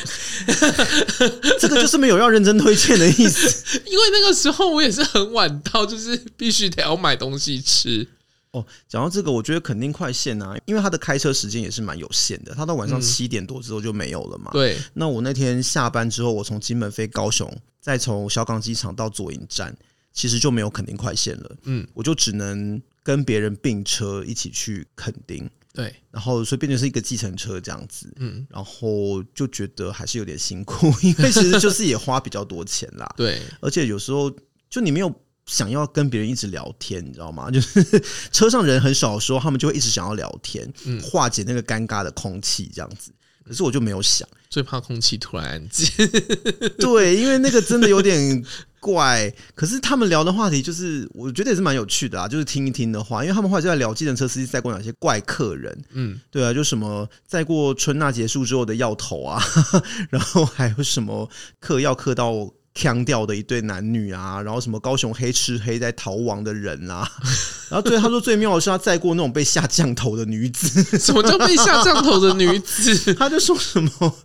[1.61, 3.79] 这个就是没有要认真推荐的意思。
[3.85, 8.07] 因为那个时候我也是很晚到，就是必须得要买东西吃。
[8.53, 14.49] 哦，讲到这个，我觉得肯定快线啊，因为他的开车时间也是蛮有限的，他到晚上七点多之后就没有了嘛。
[14.51, 19.77] 嗯、对，那我那天下班之后，我从金门飞高雄，再从小港机场到左营站，
[20.11, 21.55] 其实就没有肯定快线了。
[21.65, 25.47] 嗯，我就只能跟别人并车一起去垦丁。
[25.73, 34.31] 对，然后所以变成是一个计程车这样子，嗯，然后就觉得还是有点辛苦， 因为其实就是也花比较多钱啦，对，而且有时候
[34.69, 35.11] 就你没有
[35.47, 37.49] 想要跟别人一直聊天，你知道吗？
[37.51, 37.83] 就是
[38.31, 43.11] 车上人很少的时候，他们就会一直想要聊天，嗯，化解那个尴尬的空气这样子。
[43.43, 45.89] 可是我就没有想，最怕空气突然安静，
[46.77, 48.45] 对，因为那个真的有点。
[48.83, 59.41] 怪，可是他们聊的话题就是，我觉得也是蛮有趣的啊，就是听一听的话，因为他们后来就在聊计程车司机载过哪些怪客人，嗯，对啊，就什么载过春娜结束之后的药头啊，
[60.11, 61.29] 然后还有什么
[61.61, 62.33] 嗑药嗑到
[62.75, 67.07] 呛掉的一对男女啊，然后什么高雄黑吃黑在逃亡的人啊，
[67.69, 70.81] 然后最他说最妙的是他载过那种被下降头的女子。
[70.97, 73.13] 什么叫被下降头的女子？
[73.15, 74.15] 他就说什么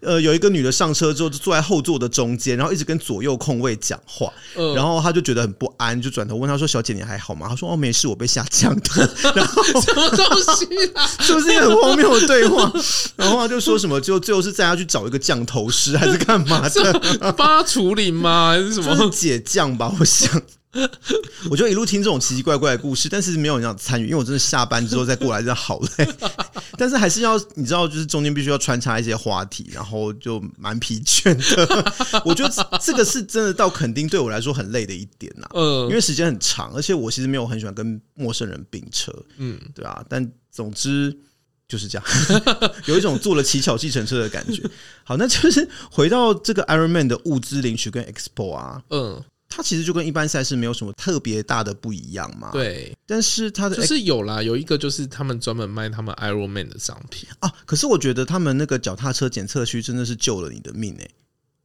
[0.00, 11.06] 呃，有一个女的上车之后就坐在后座的中间，然后一直跟左右空位讲话，呃、然后他就觉得很不安，就转头问他说：“小姐你还好吗？”他说：“哦，没事，我被下降的。”然后什么东西啊？
[11.20, 12.72] 是不是一个很荒谬的对话？
[13.16, 17.32] 然后他就说什么，就最后是载他去找一个降头师还是干嘛的？
[17.36, 17.62] 帮他
[17.98, 18.50] 处理吗？
[18.50, 19.10] 还是什么？
[19.10, 20.40] 解降吧， 我想。
[21.50, 26.08] 我就一路听这种奇奇怪怪的故事，但是没有人要参与，因为我真的下班之后再过来真的好累。
[26.78, 31.92] 但是还是要你知道，就是中间必须要穿插一些话题，然后就蛮疲倦的。
[32.24, 40.04] 我觉得这个是真的到垦丁对我来说很累的一点呐，嗯，因为时间很长，而且我其实没有很喜欢跟陌生人并车，嗯，对啊。
[40.08, 41.16] 但总之
[41.68, 42.04] 就是这样，
[42.86, 44.62] 有一种坐了乞巧计程车的感觉。
[45.04, 49.22] 好，那就是回到这个 Ironman 的物资领取跟 Expo 啊，嗯。
[49.50, 52.50] 它其实就跟一般赛事没有什么特别大的不一样嘛。
[52.52, 57.50] 对，但是它的就是有啦，有一个就是他们专门卖他们 Ironman 的商品啊。
[57.64, 61.10] 可是我觉得他们那个脚踏车检测区真的是救了你的命哎、欸。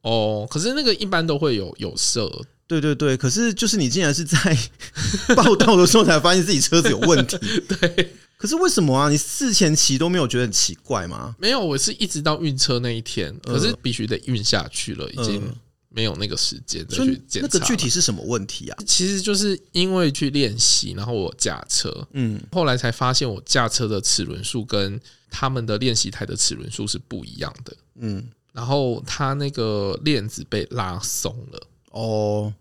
[0.04, 2.32] 哦，可是那个一般都会有有色。
[2.68, 4.58] 对对对，可是就是你竟然是在
[5.36, 7.38] 报道的时候才发现自己车子有问题。
[7.68, 8.14] 对，
[8.44, 9.08] 可是为什么啊？
[9.08, 11.34] 你事前骑都没有觉得很奇怪吗？
[11.40, 15.42] 没有，我是一直到运车那一天，可是必须得运下去了，已经。
[15.42, 15.56] 呃
[15.96, 17.48] 没有那个时间再去检查。
[17.48, 18.78] 那个具体是什么问题啊？
[18.84, 32.52] 其实就是因为去练习，然后我驾车，嗯，后来才发现我驾车的齿轮数跟他们的练习台的齿轮数是不一样的，嗯，然后他那个链子被拉松了，哦，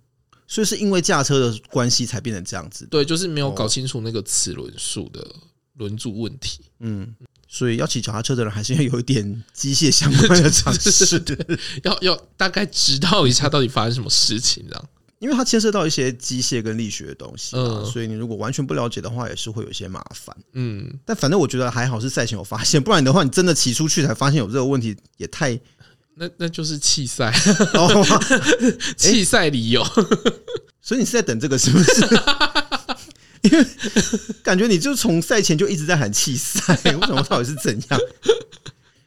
[0.47, 2.87] 所以是因为驾车的关系才变成这样子。
[2.91, 5.27] 对，就是没有搞清楚那个齿轮数的
[5.75, 7.15] 轮组问题，嗯。
[7.55, 11.37] 所以要骑脚踏车的人还是要有一点机械相关的常识的，
[11.85, 20.91] 要要大概知道一下到底发生什么事情这样，因为它牵涉到一些机械跟力学的东西，嗯，所以你如果完全不了解的话，也是会有一些麻烦，嗯。
[21.05, 25.61] 但反正我觉得还好是赛前有发现，不然的话，你真的骑出去才发现有这个问题，也太
[26.15, 27.31] 那那就是弃赛，
[28.97, 29.85] 弃赛理由。
[30.81, 32.07] 所以你是在等这个是不是？
[33.51, 33.67] 因为
[34.43, 38.01] 感觉你就从赛前就一直在喊弃赛，为什么到底是怎样？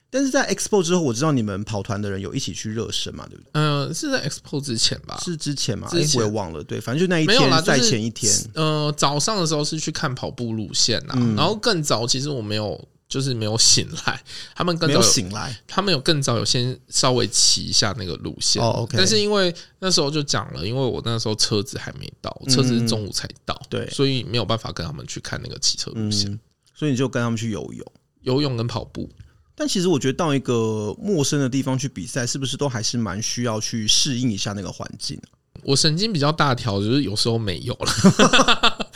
[0.10, 3.50] 但是在 Expo 之后，我知道你们跑团的人有一起去热身嘛，对不对？
[3.54, 5.19] 嗯、呃，是在 Expo 之前吧？
[5.24, 5.89] 是之前嘛？
[5.91, 6.63] 我也忘了。
[6.63, 8.34] 对，反正就那一天赛、就是、前一天。
[8.54, 12.88] 呃，早上的时候是去看跑步路线啊，嗯、然后更早其实我没有。
[13.08, 14.22] 就是没有醒来，
[14.56, 18.62] 他们更早醒来，他们有更早有先稍微骑一下那个路线。
[18.62, 18.98] 哦，OK。
[18.98, 26.39] 但是因为那时候就讲了，因为我那时候车子还没到，车子是中午才到，嗯、对，所以没有办法跟他们去看那个骑车路线，嗯，
[26.74, 27.91] 所以你就跟他们去游泳、
[28.22, 29.10] 游泳跟跑步。
[29.58, 35.18] 但其实我觉得到一个陌生的地方去比赛，是不是都还是蛮需要去适应一下那个环境？
[35.63, 38.89] 我神经比较大条，就是有时候没有了。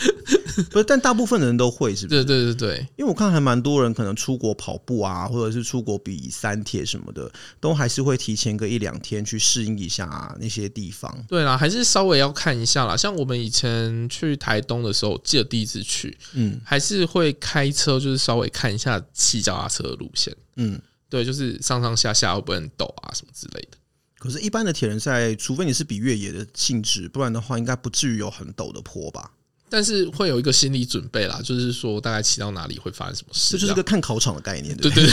[0.71, 2.23] 不是，但大部分的人都会，是不是？
[2.23, 11.25] 对对对对，因为我看还蛮多人可能出国跑步啊，或者是出国比三铁什么的，都还是会提前个一两天去适应一下那些地方。
[11.27, 12.95] 对啦，还是稍微要看一下啦。
[12.97, 20.35] 像我们以前去台东的时候，记得第一次去，嗯，还是会开车，就是稍微看一下骑脚踏车的路线。
[20.55, 23.77] 嗯，对，就是上上下下会不会很陡啊，什么之类的。
[24.17, 29.31] 可是，一般的铁人赛，除非你是比越野的性质，不然的话，应该不至于有很陡的坡吧？
[29.69, 35.05] 但是会有一个心理准备啦，就是说大概骑到哪里会发生什么事，这就是一个看考场的概念，对对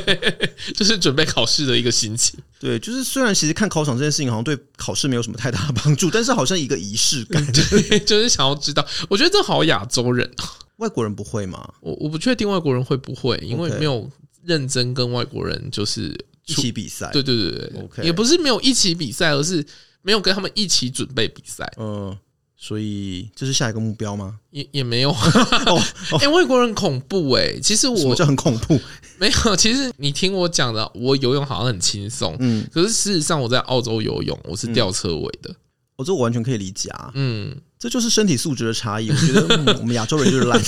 [0.00, 2.38] 对， 就是准备考试的一个心情。
[2.58, 8.86] 对，就是虽然其实看考场这件事情好像对考试没有什么太大的帮助，但是好像一个仪式感， 对，就是想要知道。
[9.08, 10.30] 我觉得这好亚洲人，
[10.76, 11.68] 外国人不会吗？
[11.80, 14.10] 我我不确定外国人会不会，因为没有
[14.44, 16.14] 认真跟外国人就是。
[16.46, 19.64] 一起比赛，对对对对，OK，也不是没有一起比赛，而是
[20.02, 21.66] 没有跟他们一起准备比赛。
[21.78, 22.14] 嗯，
[22.66, 24.38] 所以这是下一个目标吗？
[24.50, 25.10] 也也没有。
[25.10, 25.82] 哦，
[26.18, 28.80] 哎，外国人恐怖哎，其实我什么叫很恐怖？
[29.20, 35.54] 没有，其实你听我讲的，我游泳好像很轻松，嗯，可是事实上我在澳洲游泳，我是吊车尾的。
[35.96, 39.10] 我这我完全可以理解啊，嗯，这就是身体素质的差异。
[39.10, 40.58] 我觉得 我们亚洲人就是烂。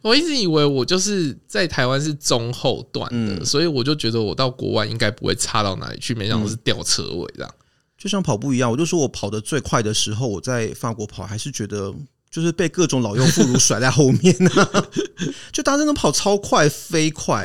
[0.00, 6.14] 我一直以为我就是在台湾是中后段的，嗯、所以我就觉得我到国外应该不会差到哪里去。
[6.14, 7.54] 没想到是吊车尾这样，
[7.98, 11.92] 就像跑步一样，我就说我跑得最快的时候，我在法国跑还是觉得。
[12.30, 14.50] 就是被各种老幼妇孺甩在后面呢，
[15.50, 17.42] 就大家真的跑超快，飞快。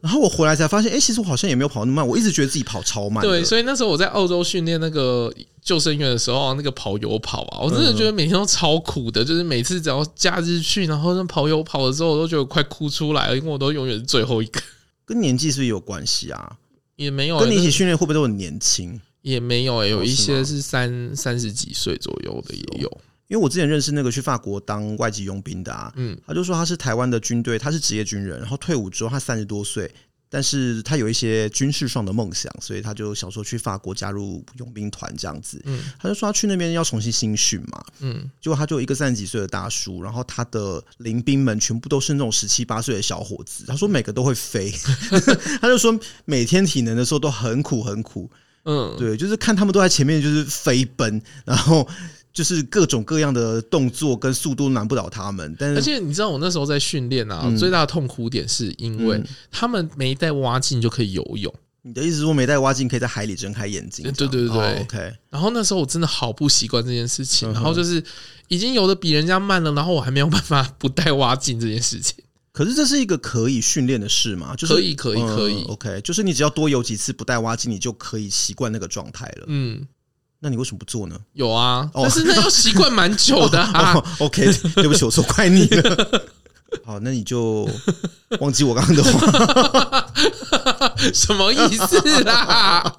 [0.00, 2.08] 然后我回来才发现，哎，其实我好像也没有跑那么慢。
[2.08, 3.22] 我一直觉得自己跑超慢。
[3.22, 5.30] 对，所以那时候我在澳洲训练那个
[5.62, 9.22] 救生员的时候，那个跑友跑啊，我真的觉得每天都超苦的。
[9.22, 14.62] 就是每次只要假日去，然后那跑友跑的时候，我都觉得快哭出来了，因为我都永远是最后一个。
[15.04, 16.56] 跟年纪是不是有关系啊？
[16.96, 18.98] 也没有，跟你一起训练会不会都很年轻？
[19.24, 23.00] 也没有，有一些是三三十几岁左右的也有。
[23.26, 29.90] 因为我之前认识那个去法国当外籍佣兵的啊，嗯，他就说他是台湾的军队，他是职业军人，然后退伍之后他三十多岁。
[30.30, 35.62] 但是他有一些军事上的梦想，所以他就想说去法国加入佣兵团这样子。
[35.64, 37.84] 嗯，他就说他去那边要重新新训嘛。
[38.00, 43.64] 嗯，结果他就一个三十几岁的大叔，然后他的邻兵们全部都是那种十七八岁的小伙子。
[43.66, 44.72] 他说每个都会飞，
[45.62, 48.28] 他就说每天体能的时候都很苦很苦。
[48.64, 51.88] 嗯，对，就是看他们都在前面就是飞奔，然后。
[52.34, 59.22] 就是各种各样的动作跟速度难不倒他们，但是而且你知道我那时候在训练啊，嗯、最大的痛苦点是因为
[59.52, 61.54] 他们没带蛙镜就可以游泳。
[61.82, 64.02] 你的意思是说没带蛙镜可以在海里睁开眼睛？
[64.14, 65.12] 对对对 OK。
[65.30, 68.02] 然后那时候我真的好不习惯这件事情，然后就是
[68.48, 72.23] 已经游的比人家慢了，然后我还没有办法 不带蛙镜这件事情。
[72.54, 74.54] 可是这是一个可以训练的事吗？
[74.56, 79.44] 就是可以可以可以、嗯、OK，就是你只要多游几次不带蛙镜，你就可以习惯那个状态了。
[79.48, 79.84] 嗯。
[80.38, 81.18] 那你为什么不做呢？
[81.32, 83.94] 有啊，但是那要习惯蛮久的啊。
[84.20, 86.22] OK，对不起，我错怪你了。
[86.84, 87.66] 好，那你就
[88.40, 90.12] 忘记我刚刚的话，
[91.14, 92.94] 什么意思啦？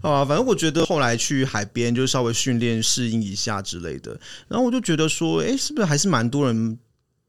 [0.00, 6.78] 好啊，反正我觉得后来去海边就稍微训练适应一下之类的，然后我就觉得说，哎，是不是还是蛮多人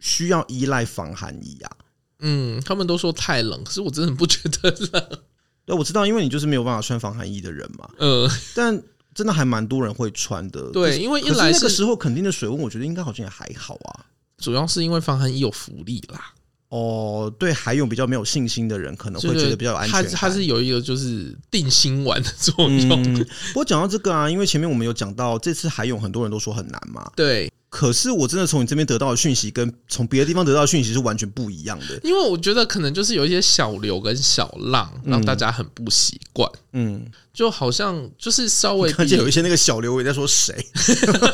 [0.02, 1.72] 需要依赖防寒衣啊？
[2.20, 5.20] 嗯，他们都说太冷，可是我真的不觉得冷。
[5.66, 7.90] 对，我知道，因为你就是没有办法穿防寒衣的人嘛。
[8.00, 8.84] 嗯，但。
[9.14, 14.06] 真的还蛮多人会穿的，对，因为一来那个时候肯定的水温，我觉得应该好像也还好啊。
[14.38, 16.34] 主要是因为防寒衣有浮力啦。
[16.70, 20.02] 哦，对，海泳比较没有信心的人可能会觉得比较有安全。
[20.06, 23.04] 它它是有一个就是定心丸的作用。
[23.04, 27.12] 嗯，不过讲到这个啊，因为前面我们有讲到这次海泳，很多人都说很难嘛。
[27.14, 27.52] 对。
[27.72, 31.98] 可是我真的从你这边得到的讯息，跟从别的地方得到的讯息是完全不一样的。
[32.04, 36.52] 因为我觉得可能就是有一些小流跟小浪，让大家很不习惯。
[36.74, 40.54] 嗯，就好像就是稍微而且有一些那个小流也在说谁？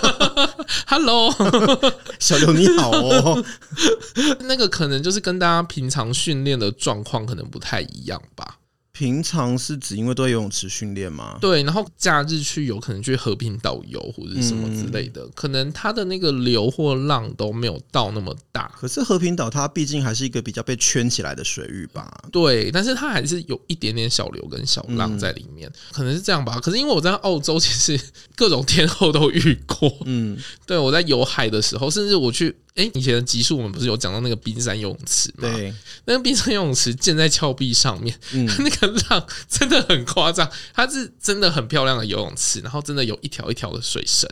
[0.85, 1.33] Hello，
[2.21, 3.43] 小流你好哦。
[4.45, 8.59] 那个可能就是跟大家平常训练的状况可能不太一样吧。
[8.97, 11.37] 平常是指因为都在游泳池训练吗？
[11.39, 18.71] 对，然后假日去有，可能去和平岛游或者什么之类的，嗯、可能它的那个流或浪都没有到那么大。
[18.75, 22.11] 可是和平岛它毕竟还是一个比较被圈起来的水域吧？
[22.31, 26.59] 对，但是它还是有一点点小流跟小浪在里面，嗯、可能是这样吧。
[26.59, 28.03] 可是因为我在澳洲，其实
[28.35, 29.95] 各种天候都遇过。
[30.05, 32.55] 嗯，对，我在游海的时候，甚至我去。
[32.77, 35.51] 哎、欸，以前的集数我们不是有讲到那个冰山游泳池吗？
[35.51, 35.73] 对，
[36.05, 40.47] 那个冰山游泳池建在峭壁上面， 嗯、那个浪真的很夸张。
[40.75, 44.29] 它是真的很漂亮的游泳池，然后真的有一条一条的水绳，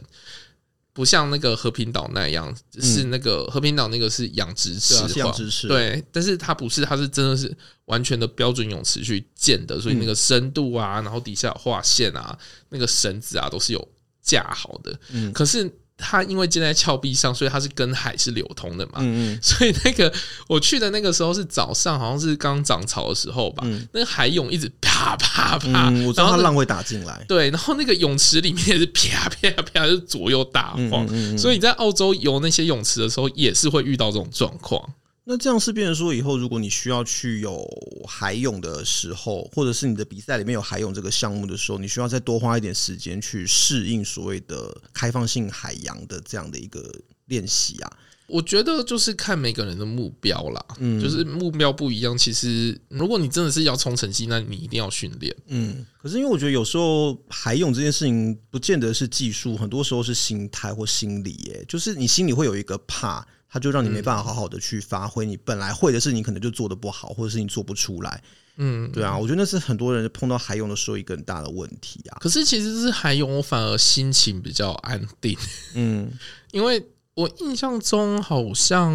[0.94, 5.68] 不像那个和平岛那样，是那个和平岛那个是养殖池，养殖池。
[5.68, 7.52] 对，但是它不是，它是真的是
[7.86, 12.38] 完全的标准泳池去建的，所以那个深度啊，然后底下有画线啊，
[12.70, 13.88] 那个绳子啊都是有
[14.22, 14.96] 架好的。
[15.10, 15.68] 嗯，可是。
[15.98, 18.94] 它因为建在峭壁上，所以它是跟海是流通的嘛。
[18.98, 19.40] 嗯嗯。
[19.42, 20.12] 所以那个
[20.48, 23.64] 我去的那个时候是早上，好像是刚涨潮的时候吧。
[23.66, 23.88] 嗯。
[23.94, 27.24] 那个海涌一直啪啪啪，嗯，我知道它浪会打进来。
[27.28, 31.06] 对，然后那个泳池里面也是啪啪啪，就左右打晃。
[31.06, 31.38] 嗯嗯嗯。
[31.38, 34.82] 所以你在澳洲游那些泳池的时候，也是会遇到这种状况。
[35.28, 37.68] 那这样是变成说，以后如果你需要去有
[38.08, 46.94] 海泳的时候，或者是你的比赛里面有海泳这个项目的时候，你需要再多花一点时间去适应所谓的开放性海洋的这样的一个
[47.26, 47.92] 练习啊。
[48.28, 52.16] 我觉得就是看每个人的目标啦，嗯，就是目标不一样。
[52.16, 55.36] 其实如果你真的是要冲成绩，那你一定要训练。
[55.48, 61.34] 嗯，可是因为我觉得有时候海泳这件事情不见得是技术，很多时候是心态或心理。
[61.46, 63.26] 耶，就是你心里会有一个怕。
[63.56, 68.22] 他就让你没办法好好的去发挥你本来会的事你，可能就做的不好，或者是你做不出来。
[68.58, 72.18] 嗯，对啊，我觉得那是很多人碰到海泳的时候一个很大的问题啊。
[72.20, 75.38] 可是其实是海泳，我反而心情比较安定。
[75.74, 76.12] 嗯，
[76.52, 78.92] 因为我印象中好像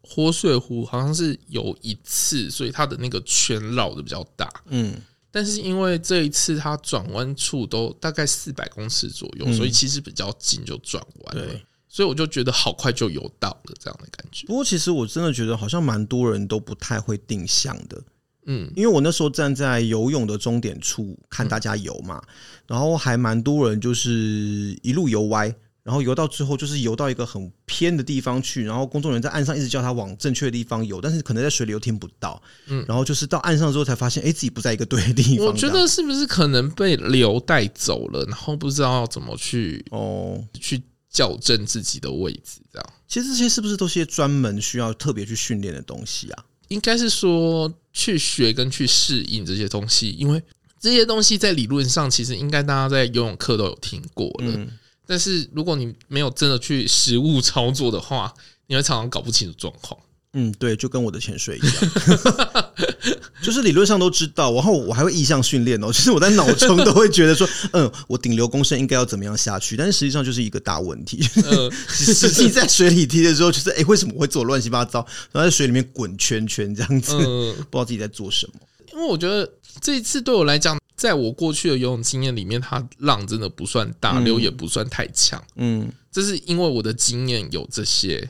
[0.00, 4.50] 活水湖好像是有一次，所以它的那个圈绕的比较大。
[4.68, 4.94] 嗯，
[5.30, 11.60] 但是因为这一次它转弯处都大概四百公尺左右，所以其实比较近就转弯了。
[11.88, 14.46] 所以我就觉得好快就游到了这样的感觉。
[14.46, 18.02] 不过其实我真的觉得好像蛮多人都不太会定向的，
[18.46, 22.22] 嗯，因为我那时候站在游泳的终点处看大家游嘛，
[22.66, 35.46] 然后还蛮多人就是一路游歪，然后游到最后就是游到一个很偏的地方去，然后工作人员在岸上一直叫他往正确的地方游，但是可能在水里又听不到，嗯，然后就是到岸上之后才发现，哎，自己不在一个对的地方。
[35.46, 40.82] 我觉得是不是可能被流带走了，然后不知道要怎么去哦去。
[41.10, 42.92] 校正自己的位置，这样。
[43.06, 46.44] 其实这些是不是都是些专门需要特别去训练的东西啊？
[46.68, 50.42] 应该是说去学跟去适应这些东西，因为
[50.78, 54.70] 这些东西在理论上其实应该大家在游泳课都有听过了，嗯、
[55.06, 58.34] 但是如果你没有真的去实物操作的话，
[58.66, 59.98] 你会常常搞不清楚状况。
[60.34, 61.74] 嗯，对，就跟我的潜水一样，
[63.42, 65.92] 就是理论上都知道，然后我还会意向训练哦。
[65.92, 71.24] 其 实我在脑中都会觉得说， 嗯，我顶流公升应该要怎么样下去，但是实际上就是一个大问题。
[71.44, 74.98] 呃，实际在水里踢的时候，就是哎，为什么会做乱七八糟，
[75.32, 78.54] 然后在水里面滚圈圈这样子，不知道自己在做什么。
[78.92, 79.48] 因为我觉得
[79.80, 85.42] 这一次对我来讲，在我过去的游泳经验里面，它浪真的不算大，流也不算太强。
[85.56, 88.28] 嗯，这是因为我的经验有这些。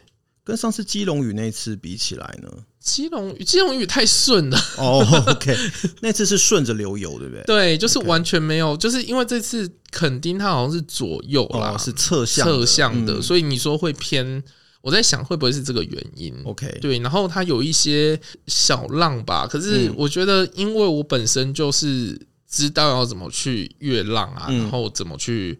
[0.49, 2.49] 跟上次基隆屿那次比起来呢？
[2.81, 5.07] 基隆屿基隆屿太顺了哦。
[5.27, 5.55] OK，
[6.01, 7.45] 那次是顺着流游，对不对？
[7.45, 14.43] 对，就是完全没有，就是因为这次垦丁它好像是左右啦，是侧向侧向的，所以你说会偏。
[14.81, 22.19] 我在想会不会是这个原因？OK，对，然后它有一些小浪吧，可是我觉得因为我本身就是
[22.49, 25.59] 知道要怎么去越浪啊，然后怎么去。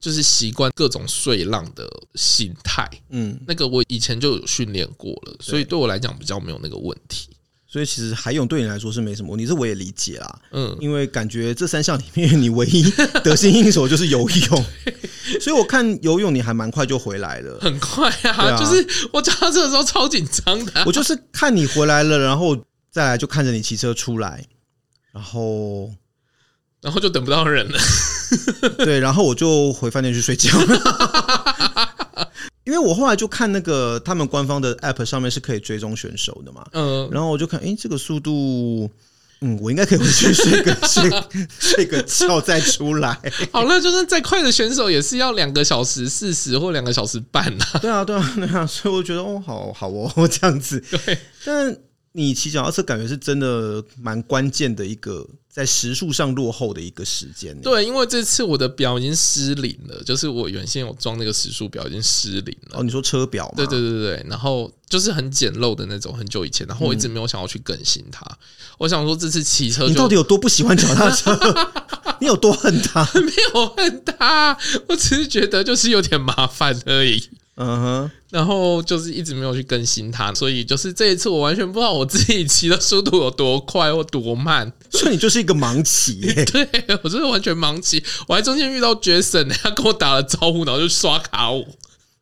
[0.00, 7.28] 就是习惯各种碎浪的心态，嗯，那个我以前就有训练过了，所以对我来讲比较没有那个问题。
[7.72, 12.82] 所以其实海泳对你来说是没什么问题，这我也理解啦，嗯，因为感觉这三项里面你唯一
[13.22, 14.64] 得心应手就是游泳，
[15.40, 22.56] 所以我看游泳你还蛮快就回来了，很快啊，就是我找到这个时候超紧张的，我就是看你回来了，然后
[22.90, 24.44] 再来就看着你骑车出来，
[25.12, 25.90] 然后。
[26.82, 27.78] 然后就等不到人了，
[28.84, 30.50] 对，然后我就回饭店去睡觉，
[32.64, 38.90] 因为我后来就看那个他们官方的 App 上面是可以追踪选手的嘛，嗯，然后我就看，哎，这个速度，
[39.42, 41.10] 嗯，我应该可以回去睡个 睡
[41.58, 43.18] 睡个觉再出来。
[43.50, 47.64] 好了，就算再快的选手也是要两个小时四十或两个小时半呐。
[47.82, 50.82] 对啊，对啊，对啊，所以我觉得哦，好好哦，这样子。
[51.04, 51.76] 对，但
[52.12, 55.26] 你骑脚踏车感觉是真的蛮关键的一个。
[55.52, 62.78] 在时速上落后的一个时间，对，因为这次我的表已经失灵了，就是我原先有装那个时速表已经失灵了。
[62.78, 63.54] 哦，你说车表吗？
[63.56, 68.24] 对对对对，然后就是很简陋的那种，很久以前，然后我一直没有想要去更新它。
[68.24, 68.38] 嗯、
[68.78, 71.36] 我想说这次骑车，你到底有多不喜欢脚踏车？
[72.20, 73.04] 你有多恨它？
[73.18, 74.56] 没有恨它，
[74.88, 77.28] 我只是觉得就是有点麻烦而已。
[77.62, 86.66] 嗯哼，然后就是一直没有去更新它，所以就是这一次我完全不知道我自己骑的速度有多快或多慢，所以你就是一个盲骑、欸， 对，
[87.02, 88.02] 我就是完全盲骑。
[88.26, 91.62] 我还中间遇到 Jason，他跟我打了招呼，然后就刷卡我。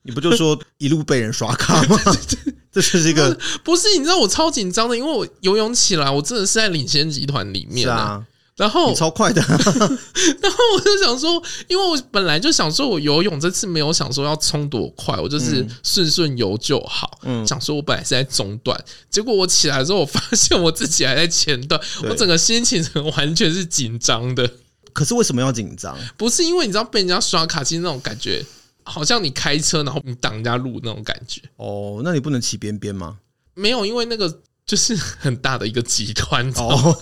[0.03, 2.01] 你不就说一路被人刷卡吗？
[2.72, 3.97] 这是一个不是？
[3.97, 8.24] 你知道我超紧张的，因为我游泳起来，我真的是在领先集团里面啊。
[8.59, 17.21] 然后超快的， 然后我就想说，因为我本来就想说，我游泳这次没有想说要冲多快，我就是顺顺游就好。
[17.23, 18.77] 嗯，想说我本来是在中段，
[19.09, 22.85] 结果我起来之后，我发现我自己还在前段，我整个心情
[23.17, 24.51] 完全是紧张的。
[24.93, 25.97] 可是为什么要紧张？
[26.17, 28.45] 不是因为你知道被人家刷卡，其实那种感觉，
[28.83, 31.41] 好像你开车然后你挡人家路那种感觉。
[31.59, 33.19] 哦，那你不能骑边边吗？
[33.55, 34.41] 没有，因为那个。
[34.69, 36.95] 就是很大的一个集团哦，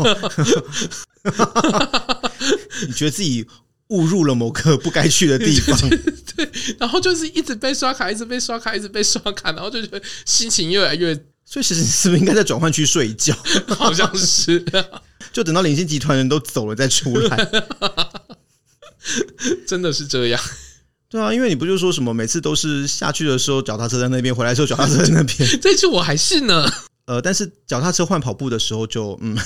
[2.87, 3.45] 你觉得自己
[3.89, 5.77] 误入了某个不该去的地方，
[6.37, 6.49] 对，
[6.79, 11.13] 然后就是一直被刷卡，一直被刷卡，一直被刷卡，然后就觉得心情越来越……
[11.45, 13.37] 所以其实你是不是应该在转换区睡一觉？
[13.77, 14.65] 好像是，
[15.33, 17.51] 就等到领先集团人都走了再出来，
[19.67, 20.41] 真的是这样。
[21.09, 26.73] 对啊，因为你不就说什么每次都是下去的时候脚踏车在那边，回来的时候脚踏车在那边，这次我还是呢。
[27.07, 29.37] 呃，但是脚踏车换跑步的时候就嗯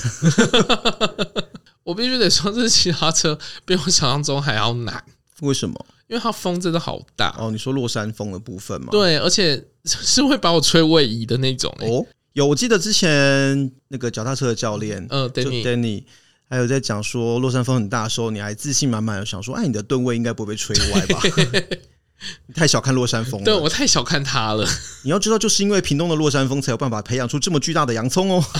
[1.83, 5.03] 我必须得说，这骑脚踏车比我想象中还要难。
[5.41, 5.85] 为什么？
[6.07, 7.49] 因为它风真的好大哦。
[7.49, 8.89] 你说落山风的部分吗？
[8.91, 11.87] 对，而且是会把我吹位移的那种、欸。
[11.87, 16.03] 哦，有，我记得之前那个脚踏车的教练，嗯，Danny Danny，
[16.49, 21.21] 还有在讲说落山风很大的时候，你还自信满满的想说，哎，你的吨位应该不会被吹歪吧？
[22.47, 24.67] 你 太小看落山峰了，对，我太小看他了。
[25.03, 28.43] 你要知道，就是因为屏东的落山峰，才有办法培养出这么巨大的洋葱哦。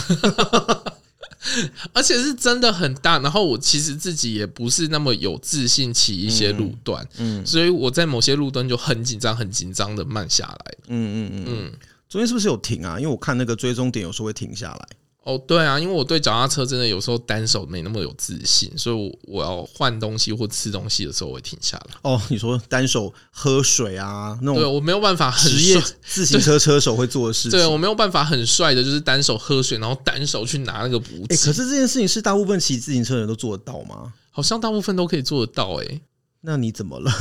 [1.93, 3.17] 而且是真的很大。
[3.19, 10.75] 然后我其实自己也不是那么有自信骑一些路段，嗯，所以我在某些路段就很紧张，很紧张的慢下来。
[10.87, 11.71] 嗯嗯嗯嗯，
[12.07, 12.99] 中间是不是有停啊？
[12.99, 14.87] 因为我看那个追踪点有时候会停下来。
[15.23, 21.93] 哦，对啊，因为我对脚踏车真的有时候单手没那么有自信，所以我我要换东西或吃东西的时候，我会停下来。
[22.01, 27.51] 哦，你说单手喝水啊，那种对我没有办法很职业自行车车手会做的事情。
[27.51, 31.35] 对，对我没有办法很帅的，就是单手喝水，然后单手去拿那个补给。
[31.35, 34.11] 欸，可是这件事情是大部分骑自行车的人都做得到吗？
[34.31, 36.01] 好像大部分都可以做得到，欸，诶。
[36.43, 37.11] 那你怎么了？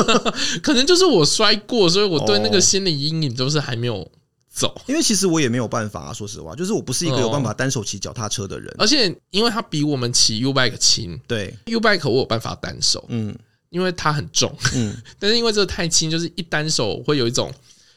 [0.62, 4.10] 可能就是我摔过，所以我对那个心理阴影就是还没有。
[4.52, 13.34] 走，因为其实我也没有办法啊，说实话，就是我不是一个有办法单手骑脚踏车的人，而且因为它比我们骑 U bike 轻，对 U bike 我有办法单手，嗯，
[13.70, 17.50] 因为它很重，嗯， 但是因为这个太轻，就是一单手会有一种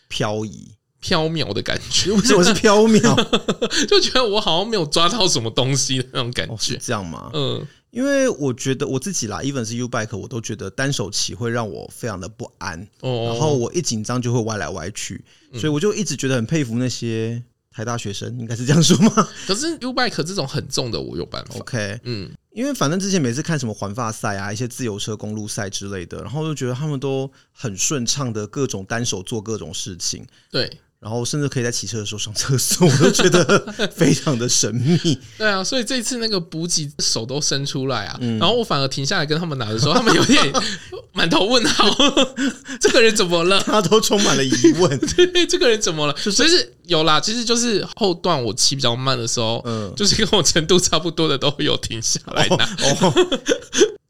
[0.07, 0.69] 漂移、
[1.01, 2.11] 飘渺的感觉。
[2.15, 3.13] 为什么是飘渺？
[3.85, 6.53] 就觉得我好像没有抓到什么东西的那种感觉。
[6.53, 7.29] 哦、是这样吗？
[7.33, 12.85] 嗯，因为我觉得我自己啦，even 是 U bike，我都觉得单手骑会让我非常的不安。
[12.99, 15.23] 哦，然后我一紧张就会歪来歪去，
[15.53, 17.41] 所以我就一直觉得很佩服那些。
[17.71, 19.27] 台大学生应该是这样说吗？
[19.45, 21.59] 可是 U bike 这种很重的，我有办法。
[21.59, 30.25] OK，嗯，因为反正之前每次看什么环法赛啊，一些自由车公路赛之类的，然后就觉得他们都很顺畅的各种单手做各种事情。
[30.49, 30.71] 对。
[30.99, 35.19] 然后甚至可以在骑车的时候上厕所， 我都觉得非常的神秘。
[35.37, 40.51] 对啊，所以这次那个补给手都伸出来啊，嗯、然后我反而停下来跟他们拿的时候，他们有点
[41.13, 41.85] 满头问号，
[42.81, 43.61] 这个人怎么了？
[43.61, 44.99] 他都充满了疑问。
[44.99, 46.13] 对，这个人怎么了？
[46.13, 52.65] 就是、就是有啦，其实就是后段我骑比较慢的时候，嗯，就是跟我程度差不多的都会有停下来拿。
[52.65, 53.39] 哦，哦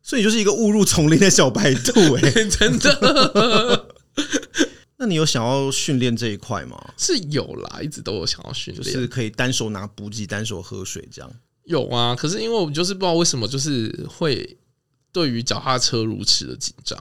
[0.01, 3.85] 所以就是一个误入丛林的小白兔哎、欸，真的。
[5.05, 6.83] 那你有想要训练这一块吗？
[6.97, 11.31] 是有啦，一直都有想要训练，就是可以单手拿补给，单手喝水这样。
[11.65, 14.57] 有啊，可是因为我就是不知道为什么，就是会
[15.11, 16.97] 对于脚踏车如此的紧张。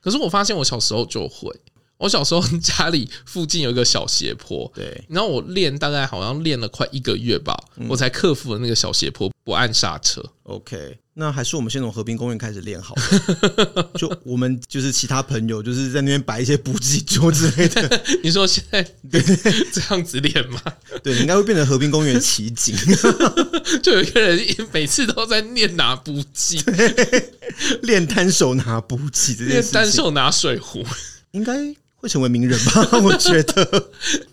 [0.00, 1.52] 可是我发现我小时候就会，
[1.98, 7.56] 我小时候 家里附近有一个小斜坡，对，然后我练大概好像练了快一个月吧，
[7.88, 10.24] 我才克服了那个小斜坡，不按刹车。
[10.44, 10.98] OK。
[11.20, 13.90] 那还是我们先从和平公园开始练好了。
[13.96, 18.02] 就我们就是其他朋友，就是在那边摆一些补给桌之类的。
[18.22, 18.80] 你说现在
[19.10, 19.20] 对
[19.72, 20.62] 这样子练吗？
[21.02, 22.72] 对，你应该会变成和平公园奇景。
[23.82, 24.40] 就有一个人
[24.72, 26.62] 每次都在练拿补给，
[27.82, 30.86] 练单手拿补给这件事，练单手拿水壶，
[31.32, 32.98] 应该会成为名人吧？
[33.04, 33.90] 我觉得，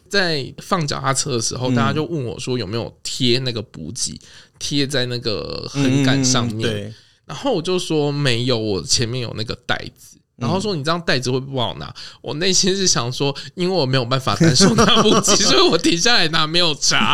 [0.09, 4.20] 在放脚踏车的时候，大家就问我说有没有贴那个补给。
[4.57, 6.91] 贴在那个横杆上面，
[7.26, 11.93] 然后我就说没有，我前面有那个袋子，然后说你这样袋子会不好拿。
[12.22, 17.13] 我内心是想说，因为我没有办法单手拿补给， 所以我停下来拿没有查。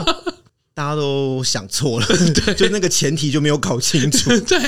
[0.72, 4.58] 大家都想错了，对，就那个前提就没有搞清楚，对。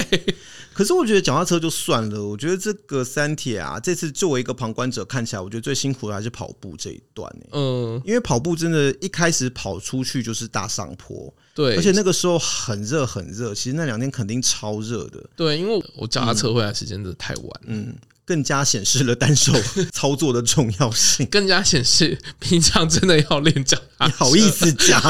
[0.74, 7.46] 可是我觉得脚踏车就算了，我觉得这个三铁啊，这次作为一个旁观者看起来，我觉得最辛苦的还是跑步这一段呢。
[7.52, 15.24] 嗯，因为跑步真的，一开始跑出去就是大上坡，对，而且那个时候很热很热，其实那两天肯定超热的。
[15.36, 17.94] 对，因为我脚踏车回来时间真的太晚，嗯，
[18.24, 19.52] 更加显示了单手
[19.92, 23.78] 操作的重要性，更加显示平常真的要练脚。
[24.04, 25.00] 你好意思讲？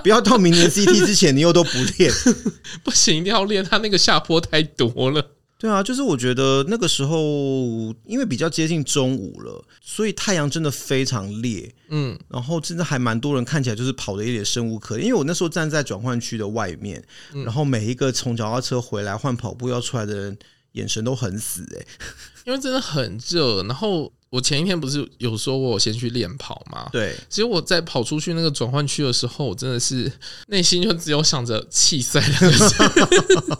[0.04, 2.12] 不要到明年 CT 之前，你又都不练，
[2.84, 3.64] 不行，一定要练。
[3.64, 5.24] 他那个下坡太多了。
[5.58, 11.70] 对啊，就是我觉得那个时候，因为比较接近中午了，所以太阳真的非常烈。
[11.90, 15.06] 嗯，然后真的还蛮多人看起来就是跑的有点生无可恋。
[15.06, 17.04] 因为我那时候站在转换区的外面，
[17.44, 20.38] 然后每一个从脚踏车回来换跑步要出来的人，
[20.72, 21.86] 眼神都很死哎、欸，
[22.46, 24.12] 因为真的很热，然后。
[24.30, 26.88] 我前一天不是有说过我先去练跑吗？
[26.92, 30.08] 对，其实我在跑出去那个转换区的时候，我真的是
[30.46, 33.58] 内心就只有想着弃赛两个字，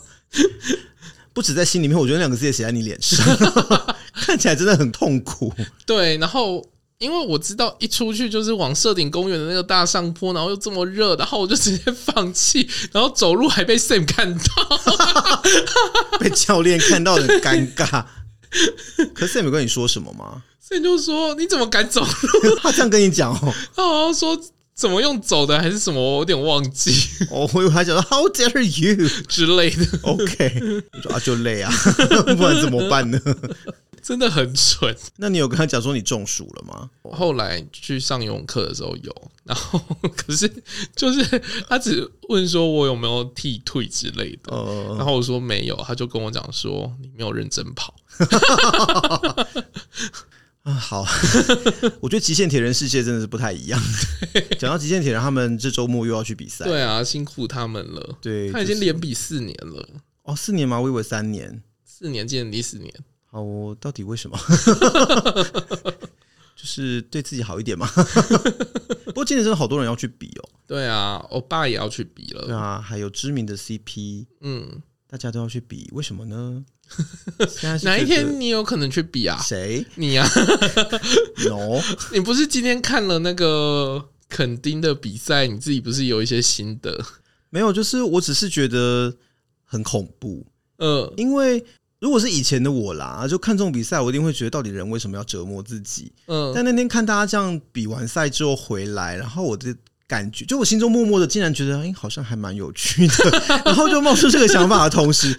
[1.32, 3.26] 不止在心里面，我觉得两个字也写在你脸上，
[4.14, 5.52] 看起来真的很痛苦。
[5.84, 6.64] 对，然后
[7.01, 15.32] 因为我知道一出去就是往社顶公园的那个大上坡，然后又这么热，然后我就直接放弃，然后走路还被 Sam 看到，
[16.20, 18.05] 被教练看到很尴尬。
[19.14, 22.57] 可是 Sam 没跟你说什么吗？Sam 就说你怎么敢走路？
[22.62, 24.38] 他这样跟你讲哦，他好像说
[24.74, 26.92] 怎么用走的还是什么，我有点忘记。
[27.30, 29.86] 哦，我以为他讲说 How dare you 之类的。
[30.03, 31.72] OK，我说啊就累啊，
[32.36, 33.18] 不然怎么办呢？
[34.03, 34.96] 真的很蠢。
[35.16, 36.90] 那你有跟他讲说你中暑了吗？
[37.12, 39.78] 后来去上游泳课的时候有，然后
[40.16, 40.51] 可是
[40.96, 44.53] 就是他只问说我有没有剃退之类的，
[44.96, 47.94] 然后我说没有，他就跟我讲说你没有认真跑。
[50.62, 51.07] 啊，好，
[52.01, 53.82] 我觉得极限铁人世界真的是不太一样。
[54.59, 56.66] 讲到极限铁人，他们这周末又要去比赛。
[56.66, 58.18] 对啊，辛苦他们了。
[58.20, 59.88] 对，他已经连比四年了。
[60.24, 60.78] 哦，四年吗？
[60.78, 61.62] 我以为三年。
[61.82, 62.92] 四年，今年第四年。
[63.31, 64.37] 好，我到底为什么？
[66.57, 67.89] 就是对自己好一点嘛。
[69.07, 70.49] 不过今年真的好多人要去比哦。
[70.66, 72.47] 对啊，欧巴也要去比了。
[72.47, 76.64] 对啊，还有知名的 CP，嗯，大家都要去比，为什么呢？
[77.85, 79.41] 哪一天你有可能去比啊？
[79.41, 79.87] 谁？
[79.95, 80.28] 你啊
[81.47, 81.81] ？No，
[82.12, 87.05] 你不是今天看了那个肯丁的比赛，你自己不是有一些心得？
[87.49, 89.16] 没有，就是我只是觉得
[89.64, 90.45] 很恐怖。
[90.78, 91.64] 呃，因为
[92.01, 96.11] 如果是以前的我啦，就看这种比赛，我一定会觉得到底人为什么要折磨自己？
[96.26, 99.74] 嗯，但那天看大家这样比完赛之后回来，然后我的
[100.09, 103.14] 感觉，就我心中默默的竟然觉得，哎，好像还蛮有趣的，
[103.66, 105.38] 然后就冒出这个想法的同时。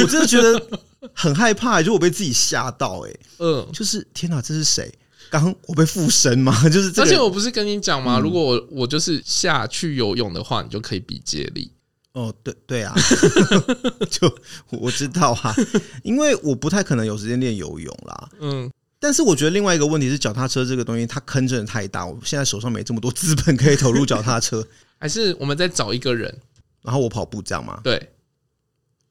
[0.00, 0.80] 我真的觉得
[1.12, 4.90] 很害怕，就我被自己吓到，哎，嗯，就是天哪，这是谁？
[5.28, 6.56] 刚我被附身吗？
[6.70, 8.18] 就是，而且我不是跟你讲吗？
[8.18, 11.70] 如果我我就是下去游泳的话，你就可以比接力。
[12.12, 12.94] 哦，对对啊，
[14.10, 14.32] 就
[14.68, 15.54] 我知道啊，
[16.04, 18.28] 因为我不太可能有时间练游泳啦。
[18.40, 24.62] 嗯，但是我觉得另外一个问题是，脚踏车这个东西它坑真的太大，我现在手上没这么多资本可以投入脚踏车，
[25.00, 26.38] 还是我们再找一个人，
[26.82, 27.80] 然后我跑步这样吗？
[27.82, 28.10] 对，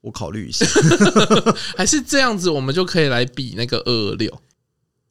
[0.01, 0.65] 我考虑一下，
[1.75, 4.29] 还是这样子，我们就可以来比那个二二六。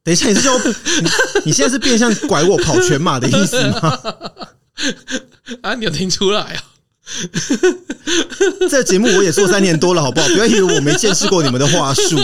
[0.03, 0.71] 等一下，你是叫我你，
[1.47, 3.99] 你现在是变相拐我跑全马的意思吗？
[5.61, 6.63] 啊，你有听出来啊？
[8.69, 10.27] 这节目我也做三年多了，好不好？
[10.27, 12.17] 不要以为我没见识过你们的话术。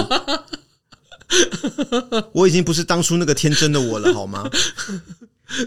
[2.32, 4.50] 我已经不是当初那个天真的我了，好吗？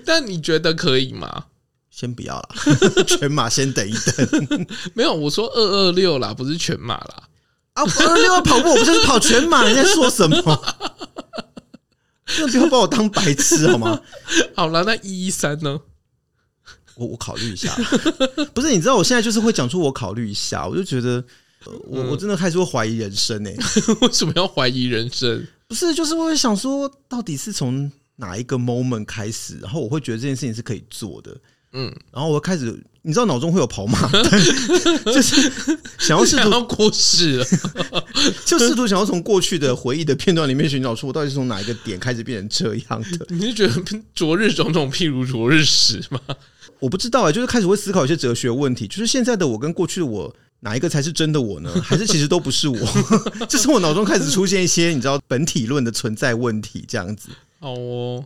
[0.07, 1.47] 但你觉得可以吗？
[1.91, 2.49] 先不要了，
[3.05, 4.67] 全马先等一等。
[4.95, 7.25] 没有，我说二二六啦，不是全马啦。
[7.75, 9.69] 啊，二二六跑步，我不就是跑全马？
[9.69, 10.65] 你在说什么？
[12.27, 14.01] 真的不要把我当白痴好吗？
[14.55, 15.81] 好了，那一一三呢？
[17.01, 17.75] 我我考虑一下。
[18.53, 21.25] 不是，你知道我现在就是会讲出我考虑一下，我就觉得，
[21.65, 23.57] 呃、我我真的开始会怀疑人生哎、欸。
[24.07, 25.43] 为什么要怀疑人生？
[25.67, 31.35] 不是，就是我会想说，到底是从哪一个 moment 开始，然后我会觉得这件事情是可以做的。
[31.73, 34.23] 嗯，然后我开始，你知道脑中会有跑马灯，
[35.05, 35.53] 就是
[36.01, 37.47] 想要试图过世了，
[38.45, 43.27] 就试图想要从过去的回忆的片段里面寻找出我到底是从哪一个点开始变成这样的。
[43.29, 43.81] 你是觉得
[44.13, 46.21] 昨日种种譬如昨日死吗？
[46.81, 51.71] 我不知道哎、欸，就是开始会思考一些哲学问题，就是现在的我跟过去的我哪一个才是真的我呢？
[51.83, 52.79] 还是其实都不是我？
[53.49, 57.29] 就是我脑中开始出现一些你知道本体论的存在问题，这样子。
[57.59, 58.25] 好哦，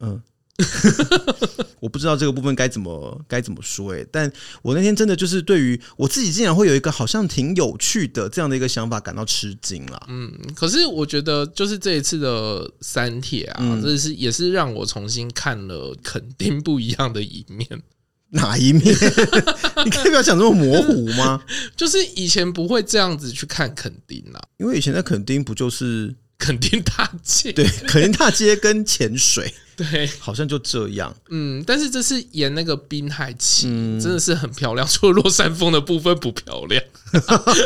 [0.00, 0.20] 嗯。
[1.80, 4.32] 我不知道这个部分该怎么该怎么说哎、欸，但
[4.62, 10.06] 我那天真的就是对于我自己竟然会有一个好像挺有趣的这样的一个想法感到吃惊了。
[10.08, 17.82] 嗯，可是我觉得就是这一次的三铁啊，嗯、这是也是让我重新看了肯定不一样的一面。
[18.30, 18.82] 哪一面？
[19.84, 21.42] 你可以不要讲这么模糊吗？
[21.76, 26.14] 就是以前不会这样子去看肯丁啦，因为以前的肯丁不就是。
[26.36, 31.14] 垦丁大街，对，垦丁大街跟潜水，对，好像就这样。
[31.30, 34.86] 嗯，但是这是沿那个滨海骑，嗯、真的是很漂亮。
[34.88, 36.82] 除了落山风的部分不漂亮，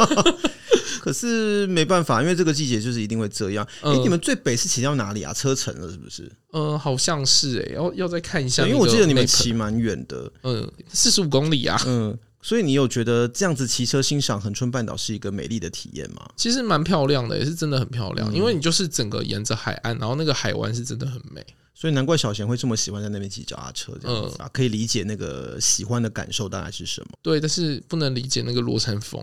[1.01, 3.67] 可是没办法，因为这个季节就是一定会这样。
[3.83, 5.33] 哎、你们最北是骑到哪里啊？
[5.33, 6.31] 车城了是不是？
[6.53, 12.19] 嗯，好像是哎、欸，要要再看一下，因为我记得你们骑蛮远的，嗯，四十五公里啊，嗯。
[12.49, 16.27] 所以你有觉得这样子骑车欣赏恒春半岛是一个美丽的体验吗？
[16.35, 18.35] 其实蛮漂亮的，也是真的很漂亮。
[18.35, 21.45] 因为你就是整个沿着海岸，然后那个海湾是真的很美。
[21.75, 27.09] 所以难怪小贤会这么喜欢在那边骑脚踏车这样子啊，可以理解那个喜欢的感受大概是什么。
[27.21, 29.23] 对，但是不能理解那个落山风。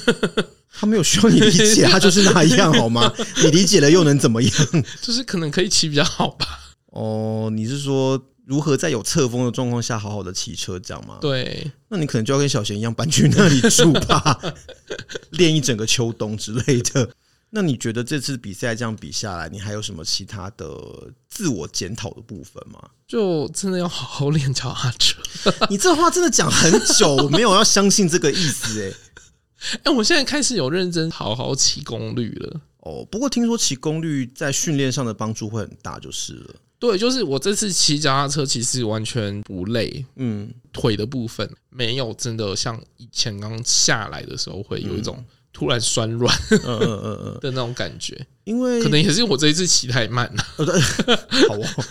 [0.68, 3.10] 他没有需要你理解，他就是那样好吗？
[3.42, 4.52] 你理解了又能怎么样？
[5.00, 6.46] 就是可能可以骑比较好吧。
[6.88, 8.22] 哦，你是说？
[8.46, 11.18] 如何在有侧风的状况下好好的骑车，这样吗？
[11.20, 14.38] 对，那你可能就要跟小贤一样搬去那里住吧，
[15.30, 17.10] 练一整个秋冬之类的。
[17.50, 20.66] 那你觉得这次比赛这样比下来，你还有什么其他的
[21.28, 22.80] 自我检讨的部分吗？
[23.06, 25.22] 就真的要好好练脚踏车。
[25.70, 28.96] 你这话真的讲很久，我 没有要相信这个意思哎、欸。
[29.76, 32.60] 哎、欸，我现在开始有认真好好骑功率了。
[32.80, 36.54] 哦，不过听说骑功率在训练上的帮助会很大，就是了。
[36.84, 47.38] 对，就是我这次骑脚踏车其实完全不累，嗯，腿的部分没有真的像以前刚下来的时候会有一种突然酸软，嗯嗯嗯嗯。
[47.40, 50.44] 的那种感觉，因为可能也是我这一次骑太慢了，
[51.48, 51.84] 好哦，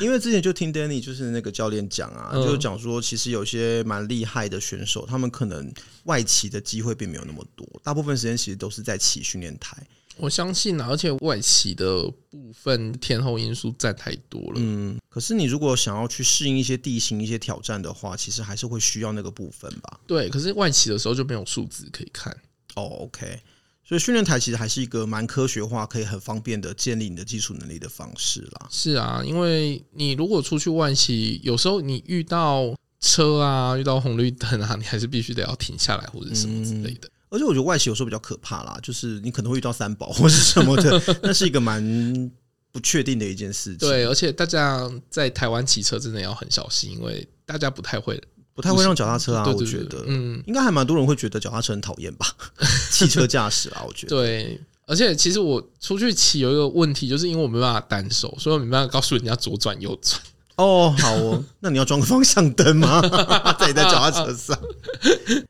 [0.00, 5.72] 因为之前就听 Danny 就是那个教练讲啊，就讲说其实有些蛮厉害的选手，他们可能
[6.06, 9.76] 外骑的机会并没有那么多，大部分时间其实都是在骑训练台。
[10.18, 14.54] 我相信啊，而且外企的部分天候因素占太多了。
[14.56, 20.00] 嗯，可是你如果想要去适应一些地形、一些挑战的话，其实还是会需要那个部分吧？
[20.06, 22.30] 对，可是外企的时候就没有数字可以看。
[22.74, 23.40] 哦，OK，
[23.84, 28.68] 所以训练台其实还是一个蛮科学化、可以很方便的建立你的基础能力的方式啦。
[28.70, 37.10] 是啊，因为你如果出去外企，有时候你遇到车啊、遇到红绿灯啊，你还是必须得要停下来或者什么之类的。
[37.32, 42.30] 嗯而且我觉得外企有时候比较可怕啦，就是你可能会遇到三宝 或是什么的，那是一个蛮
[42.70, 43.78] 不确定的一件事情。
[43.78, 48.22] 对，而且大家在台湾骑车真的要很小心，因为大家不太会，
[48.54, 49.44] 不太会让脚踏车啊。
[49.46, 52.26] 我觉得，嗯，应该还蛮多人会觉得脚踏车很讨厌吧？
[52.92, 54.10] 汽车驾驶啊，我觉得。
[54.10, 60.20] 对，而且其实我出去骑有一个问题，就是因为我没办法单手，所以我没办法告诉人家左转右转。
[60.56, 63.00] 哦，好哦，那你要装个方向灯吗？
[63.58, 64.58] 在你的脚踏车上。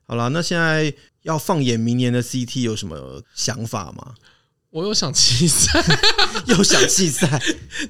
[0.06, 0.94] 好了，那现在。
[1.22, 4.14] 要放眼明年的 CT 有什么想法吗？
[4.70, 5.84] 我 又想弃赛，
[6.46, 7.40] 又想弃赛，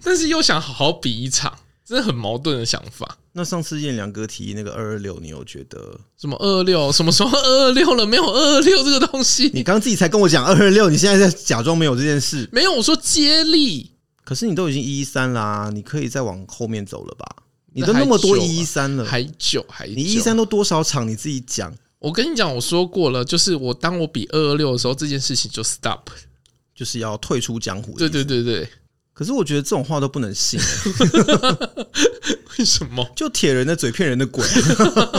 [0.03, 3.18] 但是又想好好比一场，真的很矛盾的想法。
[3.35, 6.91] 那上次燕良哥提那个二二六，你有觉得什么二二六？
[6.93, 8.05] 什么时候二二六了？
[8.05, 9.45] 没有二二六这个东西。
[9.55, 12.49] 你刚刚自己才跟我讲二二六，你现在在假装没有这件事。
[12.53, 13.93] 没有，我说接力。
[14.24, 17.26] 可是你都已经一一三啦，你可以再往后面走了吧？
[17.72, 19.95] 你都那么多一一三了，还久还久。
[19.95, 21.09] 你一一三都多少场？
[21.09, 21.72] 你自己讲。
[22.03, 26.00] 我跟你讲，我说过了，就是我当我比二二六的时候，这件事情就 stop，
[26.74, 27.96] 就是要退出江湖。
[27.96, 28.68] 对对对对。
[29.14, 30.59] 可是我觉得这种话都不能信，
[32.59, 33.07] 为什么？
[33.14, 34.42] 就铁人的嘴骗人的鬼，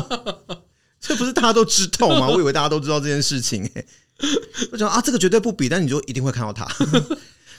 [0.99, 2.27] 这不是大家都知道吗？
[2.27, 3.85] 我以为大家都知道这件事情，哎，
[4.71, 6.67] 我讲啊，这个绝对不比，但你就一定会看到他。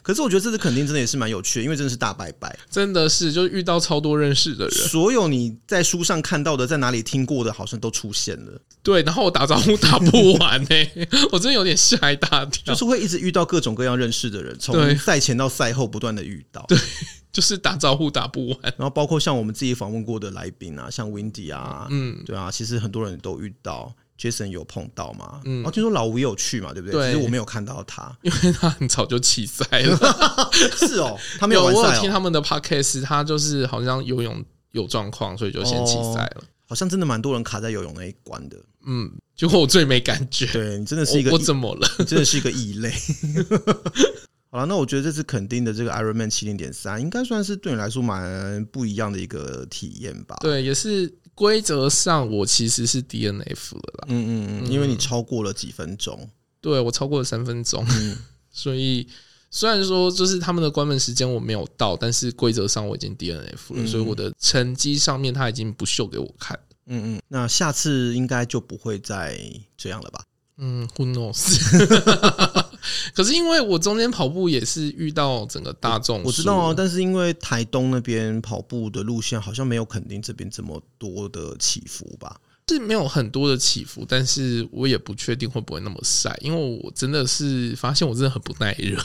[0.04, 8.60] 可是我觉得这次肯定真的也是蛮有趣的，因为真的是大拜拜，真的是就是遇到超多认识的人，所有你在书上看到的，在哪里听过的，好像都出现了。
[8.82, 16.76] 对，然后我打招呼打不完呢、欸， 我真的有点吓一大跳，就是会一直遇到各种各样认识的人，从赛前到赛后不断的遇到，对，
[17.32, 18.58] 就是打招呼打不完。
[18.62, 23.94] 然后包括像我们自己访问过的来宾啊，像 Windy 啊，嗯，对啊，其实很多人都遇到。
[24.24, 25.42] Jason 有碰到吗？
[25.44, 26.92] 嗯，然后听说老吴也有去嘛，对不对？
[26.92, 29.98] 对，其实我没有看到他，因为他很早就弃赛了。
[30.78, 31.64] 是哦，他没有。
[31.64, 36.44] 我有听他们的 podcast，他就是好像游泳有状况，所以就先弃赛了、哦。
[36.66, 38.56] 好像真的蛮多人卡在游泳那一关的。
[38.86, 40.46] 嗯，结果我最没感觉。
[40.46, 41.86] 对，你真的是一个我，我怎么了？
[41.98, 42.90] 你真的是一个异类。
[44.50, 50.36] 好了，那我觉得这次肯定的这个 Ironman 七零点三，应该算是对你来说蛮不一样的一个体验吧？
[50.40, 51.12] 对，也是。
[51.34, 54.06] 规则上，我其实是 DNF 了啦。
[54.08, 56.28] 嗯嗯嗯，因为你超过了几分钟，
[56.60, 57.84] 对，我超过了三分钟。
[57.90, 58.16] 嗯，
[58.52, 59.06] 所以
[59.50, 66.58] 虽然说就是他们的关门时间我没有到，但是规则上我已经 DNF 了，嗯，所以我的成绩上面他已经不秀给我看。
[66.86, 69.38] 嗯嗯，那下次应该就不会再
[69.76, 70.22] 这样了吧？
[70.58, 71.34] 嗯，Who knows？
[73.14, 76.74] 可是因为我中间跑步也是遇到整个大众，我知道啊。
[76.76, 82.40] 但是因为台东那边跑步的路线好像没有垦丁这边这么多的起伏吧。
[82.68, 88.98] 是没有很多的起伏，但是我也不确定会不会那么晒，因为我真的是发现我真的很不耐热，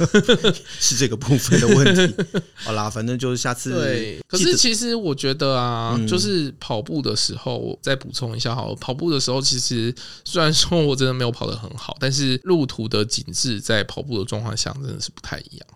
[0.78, 2.14] 是这个部分的问题。
[2.56, 3.72] 好啦，反正就是下次。
[3.72, 15.66] 对，可是其实我觉得啊，就是跑步的时候，再补充一下好了，跑步的时候其实虽然说我真的没有跑得很好，但是路途的景致在跑步的状况下真的是不太一样。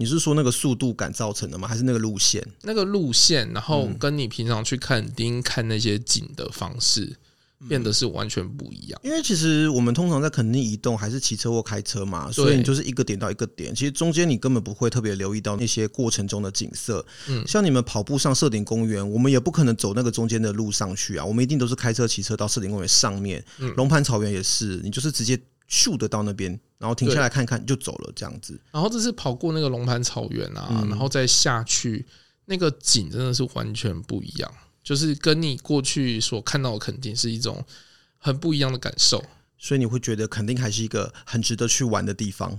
[0.00, 1.68] 你是说那个速度感造成的吗？
[1.68, 2.42] 还是那个路线？
[2.62, 7.14] 那个路线，然后跟你平常去看丁看那些景的方式，
[7.68, 8.98] 变得是完全不一样。
[9.04, 17.04] 因为其实我们通常在垦丁移动，还是骑车或开车嘛，所以你就是一个点到一个点，其实中间你根本不会特别留意到那些过程中的景色。
[17.28, 23.44] 嗯，像你们跑步上社顶公园，我们也不可能走那个中间的路上去啊，我们一定都是开车、骑车到社顶公园上面。
[23.58, 25.38] 嗯，龙盘草原也是，你就是直接。
[25.72, 28.58] 咻的到那边，然后停下来看看就走了，这样子。
[28.72, 32.06] 然后这是跑过那个龙盘草原啊，嗯、然后再下去，
[32.46, 34.50] 那个景真的是完全不一样，
[34.82, 37.62] 就是跟你过去所看到的肯定是一种
[38.16, 39.22] 很不一样的感受。
[39.58, 42.58] 所以你会觉得肯定还是一个很值得去玩的地方，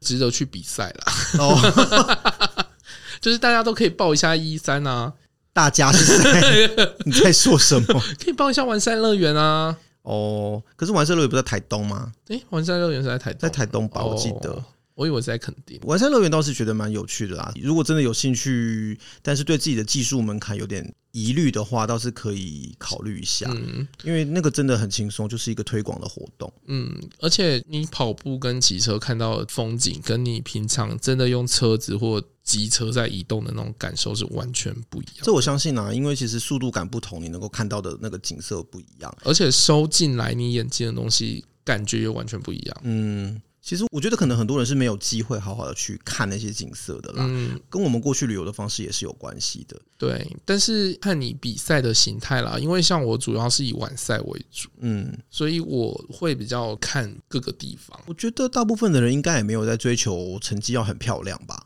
[0.00, 1.12] 值得去比赛啦。
[1.38, 2.66] 哦，
[3.22, 5.12] 就是大家都可以报一下一三啊，
[5.52, 6.68] 大家是谁
[7.06, 8.02] 你在说什么？
[8.18, 9.78] 可以报一下玩赛乐园啊。
[10.04, 12.12] 哦，可是完山乐园不在台东吗？
[12.28, 14.04] 诶、欸，完赛乐园是在台东，在台东吧？
[14.04, 15.80] 我记得，哦、我以为是在垦丁。
[15.84, 17.52] 完山乐园倒是觉得蛮有趣的啦。
[17.60, 23.50] 如果真的有兴趣，但是对自己的技术门槛有点疑虑的话，倒是可以考虑一下。
[23.50, 26.52] 嗯，因为那个真的很轻松，就是一个推广的活动。
[26.66, 35.16] 嗯，而且你跑步跟骑车看到的风景，跟你平常真的用车子或机车在移动的那种感受是完全不一样。
[35.22, 42.76] 这我相信啊，因为其实速度感不同，你能够看到的那个景色不一样，而且收进来你眼睛的东西感觉又完全不一样。
[42.84, 43.42] 嗯。
[43.66, 49.80] 其实我觉得可能很多人是没有机会好好的去看那些景色的啦，嗯，跟我们过去旅游的方式也是有关系的。
[49.96, 57.98] 对，但是看你比赛的形态啦，因为像我主要是以晚赛为主，嗯，所以我会比较看各个地方。
[58.04, 61.64] 我觉得大部分的人应该也没有在追求成绩要很漂亮吧。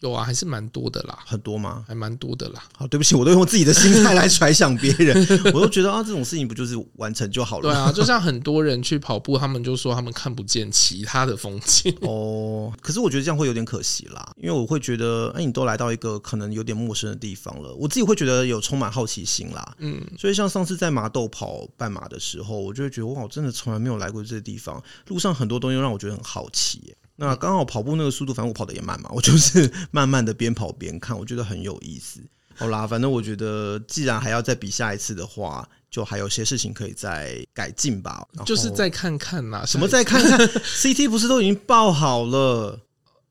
[0.00, 1.84] 有啊，还是蛮多的啦，很多吗？
[1.88, 2.62] 还蛮多的啦。
[2.76, 5.16] 好，对不起，我都用自己的心态来揣想别人，
[5.52, 7.62] 我都觉得啊，这种事情不就是完成就好了？
[7.62, 11.92] 对啊，就像很多人去跑步，他们就说他们看不见其他的风景。
[12.02, 19.74] 哦，可是我觉得这样会有点可惜啦，因为我会觉得，哎，你都来到一个可能有点陌生的地方了，我自己会觉得有充满好奇心啦。
[19.78, 26.96] 嗯，所以像上次在麻豆跑半马的时候，我就会觉得哇，我真的从来没有来过这个地方，路上很多东西让我觉得很好奇耶。
[27.20, 32.20] 那刚好跑步那个速度，反正我跑的也慢嘛， 我就是慢慢的边跑边看，我觉得很有意思。
[32.54, 38.24] 好啦，反正我觉得，既然还要再比下一次的话，就还有些事情可以再改进吧。
[38.46, 40.38] 就是再看看嘛，什么再看看？
[40.62, 42.78] CT 不是都已经报好了，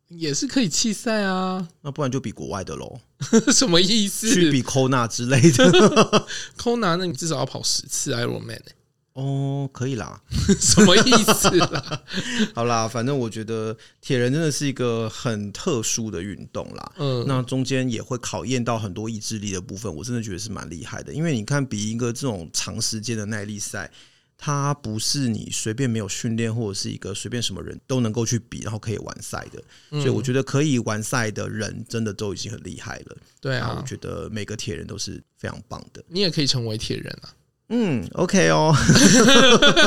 [0.10, 1.68] 也是可以弃赛啊。
[1.82, 3.00] 那不然就比国外的喽？
[3.54, 4.34] 什么意思？
[4.34, 6.28] 去比 Kona 之类的
[6.58, 8.64] ？Kona，那你至少要跑十次 Ironman 欸
[9.18, 10.22] 哦，可以啦，
[10.62, 12.04] 什么意思啦？
[12.54, 16.94] 好啦，反正我觉得铁人真的是一个很特殊的运动啦。
[17.00, 21.12] 嗯，那中间也会考验到很多意志力的部分，我真的觉得是蛮厉害的。
[21.12, 23.92] 因为你看，比一个这种长时间的耐力赛，
[24.38, 29.60] 它不是你随便没有训练或者是一个随便什么人都能够去比，然后可以完赛的。
[30.00, 33.18] 所以我觉得可以完赛的人，真的都已经很厉害了。
[33.42, 36.04] 对啊，我觉得每个铁人都是非常棒的。
[36.08, 37.34] 你也可以成为铁人啊。
[37.70, 38.74] 嗯，OK 哦，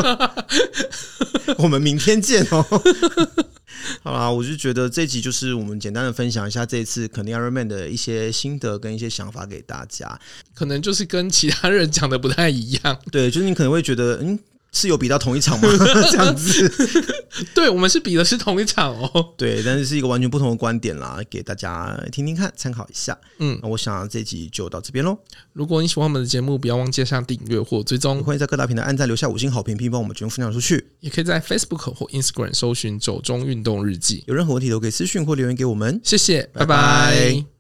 [1.58, 2.64] 我们明天见哦。
[4.02, 10.20] 好啦，我就觉得这集就是我们简单的分享一下这一次肯定 Ironman 的一些心得跟一些想法给大家，
[10.54, 12.98] 可能就是跟其他人讲的不太一样。
[13.10, 14.38] 对，就是你可能会觉得，嗯。
[14.72, 15.68] 是有比到同一场吗？
[16.10, 16.70] 这样子，
[17.54, 19.34] 对，我们是比的是同一场哦。
[19.36, 23.16] 对，但是是一个完全不同的观点啦，给大家听听看，参考一下。
[23.38, 25.18] 嗯，那我想这集就到这边喽。
[25.52, 30.90] 如果你喜欢我们的节目，不要忘记上订阅或追踪，欢迎在各大平台按赞、留下五星好评，并帮我们节目分享出去。
[31.00, 34.22] 也可以在 Facebook 或 Instagram 搜寻“走中运动日记”。
[34.28, 36.00] 有任何问题都可以私讯或留言给我们。
[36.04, 36.66] 谢谢，拜拜。
[36.66, 37.59] 拜拜。